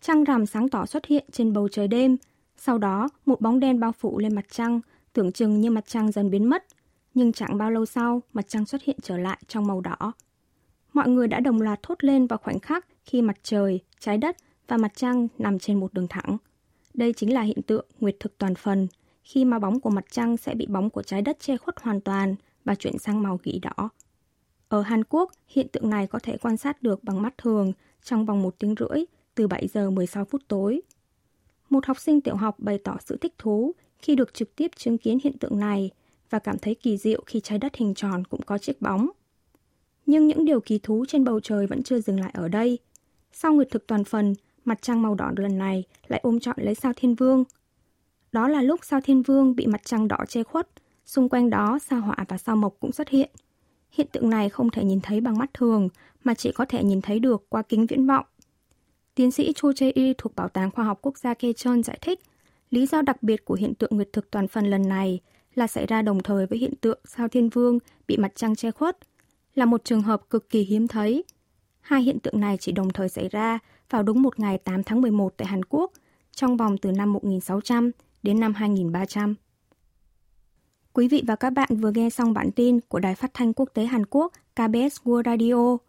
Trăng 0.00 0.24
rằm 0.24 0.46
sáng 0.46 0.68
tỏ 0.68 0.86
xuất 0.86 1.06
hiện 1.06 1.24
trên 1.32 1.52
bầu 1.52 1.68
trời 1.68 1.88
đêm, 1.88 2.16
sau 2.56 2.78
đó 2.78 3.08
một 3.26 3.40
bóng 3.40 3.60
đen 3.60 3.80
bao 3.80 3.92
phủ 3.92 4.18
lên 4.18 4.34
mặt 4.34 4.44
trăng, 4.50 4.80
tưởng 5.12 5.32
chừng 5.32 5.60
như 5.60 5.70
mặt 5.70 5.84
trăng 5.86 6.12
dần 6.12 6.30
biến 6.30 6.44
mất. 6.44 6.64
Nhưng 7.14 7.32
chẳng 7.32 7.58
bao 7.58 7.70
lâu 7.70 7.86
sau, 7.86 8.22
mặt 8.32 8.48
trăng 8.48 8.66
xuất 8.66 8.82
hiện 8.82 8.96
trở 9.02 9.16
lại 9.16 9.38
trong 9.48 9.66
màu 9.66 9.80
đỏ. 9.80 10.12
Mọi 10.92 11.08
người 11.08 11.28
đã 11.28 11.40
đồng 11.40 11.60
loạt 11.60 11.82
thốt 11.82 12.04
lên 12.04 12.26
vào 12.26 12.38
khoảnh 12.38 12.60
khắc 12.60 12.86
khi 13.04 13.22
mặt 13.22 13.36
trời, 13.42 13.80
trái 14.00 14.18
đất 14.18 14.36
và 14.68 14.76
mặt 14.76 14.92
trăng 14.94 15.28
nằm 15.38 15.58
trên 15.58 15.80
một 15.80 15.94
đường 15.94 16.08
thẳng. 16.08 16.36
Đây 16.94 17.12
chính 17.12 17.34
là 17.34 17.42
hiện 17.42 17.62
tượng 17.62 17.86
nguyệt 18.00 18.16
thực 18.20 18.38
toàn 18.38 18.54
phần, 18.54 18.88
khi 19.22 19.44
mà 19.44 19.58
bóng 19.58 19.80
của 19.80 19.90
mặt 19.90 20.04
trăng 20.10 20.36
sẽ 20.36 20.54
bị 20.54 20.66
bóng 20.66 20.90
của 20.90 21.02
trái 21.02 21.22
đất 21.22 21.40
che 21.40 21.56
khuất 21.56 21.74
hoàn 21.80 22.00
toàn 22.00 22.34
và 22.64 22.74
chuyển 22.74 22.98
sang 22.98 23.22
màu 23.22 23.38
gỉ 23.42 23.60
đỏ. 23.62 23.90
Ở 24.68 24.82
Hàn 24.82 25.04
Quốc, 25.04 25.32
hiện 25.48 25.68
tượng 25.68 25.90
này 25.90 26.06
có 26.06 26.18
thể 26.22 26.36
quan 26.36 26.56
sát 26.56 26.82
được 26.82 27.04
bằng 27.04 27.22
mắt 27.22 27.38
thường 27.38 27.72
trong 28.02 28.26
vòng 28.26 28.42
một 28.42 28.54
tiếng 28.58 28.74
rưỡi 28.78 29.04
từ 29.34 29.48
7 29.48 29.68
giờ 29.68 29.90
16 29.90 30.24
phút 30.24 30.42
tối. 30.48 30.80
Một 31.70 31.86
học 31.86 32.00
sinh 32.00 32.20
tiểu 32.20 32.36
học 32.36 32.54
bày 32.58 32.78
tỏ 32.84 32.96
sự 33.04 33.16
thích 33.16 33.34
thú 33.38 33.72
khi 33.98 34.14
được 34.14 34.34
trực 34.34 34.56
tiếp 34.56 34.70
chứng 34.76 34.98
kiến 34.98 35.18
hiện 35.24 35.38
tượng 35.38 35.58
này 35.58 35.90
và 36.30 36.38
cảm 36.38 36.58
thấy 36.58 36.74
kỳ 36.74 36.96
diệu 36.96 37.22
khi 37.26 37.40
trái 37.40 37.58
đất 37.58 37.76
hình 37.76 37.94
tròn 37.94 38.24
cũng 38.24 38.42
có 38.42 38.58
chiếc 38.58 38.82
bóng. 38.82 39.08
Nhưng 40.06 40.26
những 40.26 40.44
điều 40.44 40.60
kỳ 40.60 40.78
thú 40.78 41.04
trên 41.08 41.24
bầu 41.24 41.40
trời 41.40 41.66
vẫn 41.66 41.82
chưa 41.82 42.00
dừng 42.00 42.20
lại 42.20 42.30
ở 42.34 42.48
đây. 42.48 42.78
Sau 43.32 43.54
nguyệt 43.54 43.68
thực 43.70 43.86
toàn 43.86 44.04
phần, 44.04 44.34
mặt 44.68 44.82
trăng 44.82 45.02
màu 45.02 45.14
đỏ 45.14 45.32
lần 45.36 45.58
này 45.58 45.84
lại 46.08 46.20
ôm 46.22 46.40
trọn 46.40 46.56
lấy 46.58 46.74
sao 46.74 46.92
thiên 46.96 47.14
vương. 47.14 47.44
Đó 48.32 48.48
là 48.48 48.62
lúc 48.62 48.80
sao 48.82 49.00
thiên 49.00 49.22
vương 49.22 49.56
bị 49.56 49.66
mặt 49.66 49.80
trăng 49.84 50.08
đỏ 50.08 50.18
che 50.28 50.42
khuất, 50.42 50.68
xung 51.06 51.28
quanh 51.28 51.50
đó 51.50 51.78
sao 51.78 52.00
hỏa 52.00 52.16
và 52.28 52.38
sao 52.38 52.56
mộc 52.56 52.76
cũng 52.80 52.92
xuất 52.92 53.08
hiện. 53.08 53.30
Hiện 53.90 54.06
tượng 54.12 54.30
này 54.30 54.48
không 54.48 54.70
thể 54.70 54.84
nhìn 54.84 55.00
thấy 55.00 55.20
bằng 55.20 55.38
mắt 55.38 55.50
thường, 55.54 55.88
mà 56.24 56.34
chỉ 56.34 56.52
có 56.52 56.64
thể 56.64 56.84
nhìn 56.84 57.00
thấy 57.00 57.18
được 57.18 57.46
qua 57.48 57.62
kính 57.62 57.86
viễn 57.86 58.06
vọng. 58.06 58.26
Tiến 59.14 59.30
sĩ 59.30 59.52
Cho 59.56 59.68
Jae-y 59.68 60.14
thuộc 60.18 60.36
Bảo 60.36 60.48
tàng 60.48 60.70
Khoa 60.70 60.84
học 60.84 60.98
Quốc 61.02 61.18
gia 61.18 61.34
Kechon 61.34 61.82
giải 61.82 61.98
thích, 62.00 62.20
lý 62.70 62.86
do 62.86 63.02
đặc 63.02 63.22
biệt 63.22 63.44
của 63.44 63.54
hiện 63.54 63.74
tượng 63.74 63.90
nguyệt 63.92 64.08
thực 64.12 64.30
toàn 64.30 64.48
phần 64.48 64.70
lần 64.70 64.88
này 64.88 65.20
là 65.54 65.66
xảy 65.66 65.86
ra 65.86 66.02
đồng 66.02 66.22
thời 66.22 66.46
với 66.46 66.58
hiện 66.58 66.74
tượng 66.80 66.98
sao 67.04 67.28
thiên 67.28 67.48
vương 67.48 67.78
bị 68.08 68.16
mặt 68.16 68.32
trăng 68.34 68.56
che 68.56 68.70
khuất, 68.70 68.98
là 69.54 69.64
một 69.64 69.84
trường 69.84 70.02
hợp 70.02 70.30
cực 70.30 70.50
kỳ 70.50 70.62
hiếm 70.62 70.88
thấy. 70.88 71.24
Hai 71.80 72.02
hiện 72.02 72.20
tượng 72.20 72.40
này 72.40 72.56
chỉ 72.60 72.72
đồng 72.72 72.90
thời 72.90 73.08
xảy 73.08 73.28
ra 73.28 73.58
vào 73.90 74.02
đúng 74.02 74.22
một 74.22 74.40
ngày 74.40 74.58
8 74.58 74.82
tháng 74.82 75.00
11 75.00 75.34
tại 75.36 75.48
Hàn 75.48 75.64
Quốc, 75.64 75.92
trong 76.36 76.56
vòng 76.56 76.78
từ 76.78 76.92
năm 76.92 77.12
1600 77.12 77.90
đến 78.22 78.40
năm 78.40 78.54
2300. 78.54 79.34
Quý 80.92 81.08
vị 81.08 81.22
và 81.26 81.36
các 81.36 81.50
bạn 81.50 81.68
vừa 81.70 81.90
nghe 81.90 82.10
xong 82.10 82.32
bản 82.32 82.50
tin 82.50 82.80
của 82.80 82.98
Đài 82.98 83.14
Phát 83.14 83.30
thanh 83.34 83.52
Quốc 83.52 83.68
tế 83.74 83.84
Hàn 83.84 84.06
Quốc 84.06 84.32
KBS 84.54 85.00
World 85.04 85.22
Radio. 85.24 85.87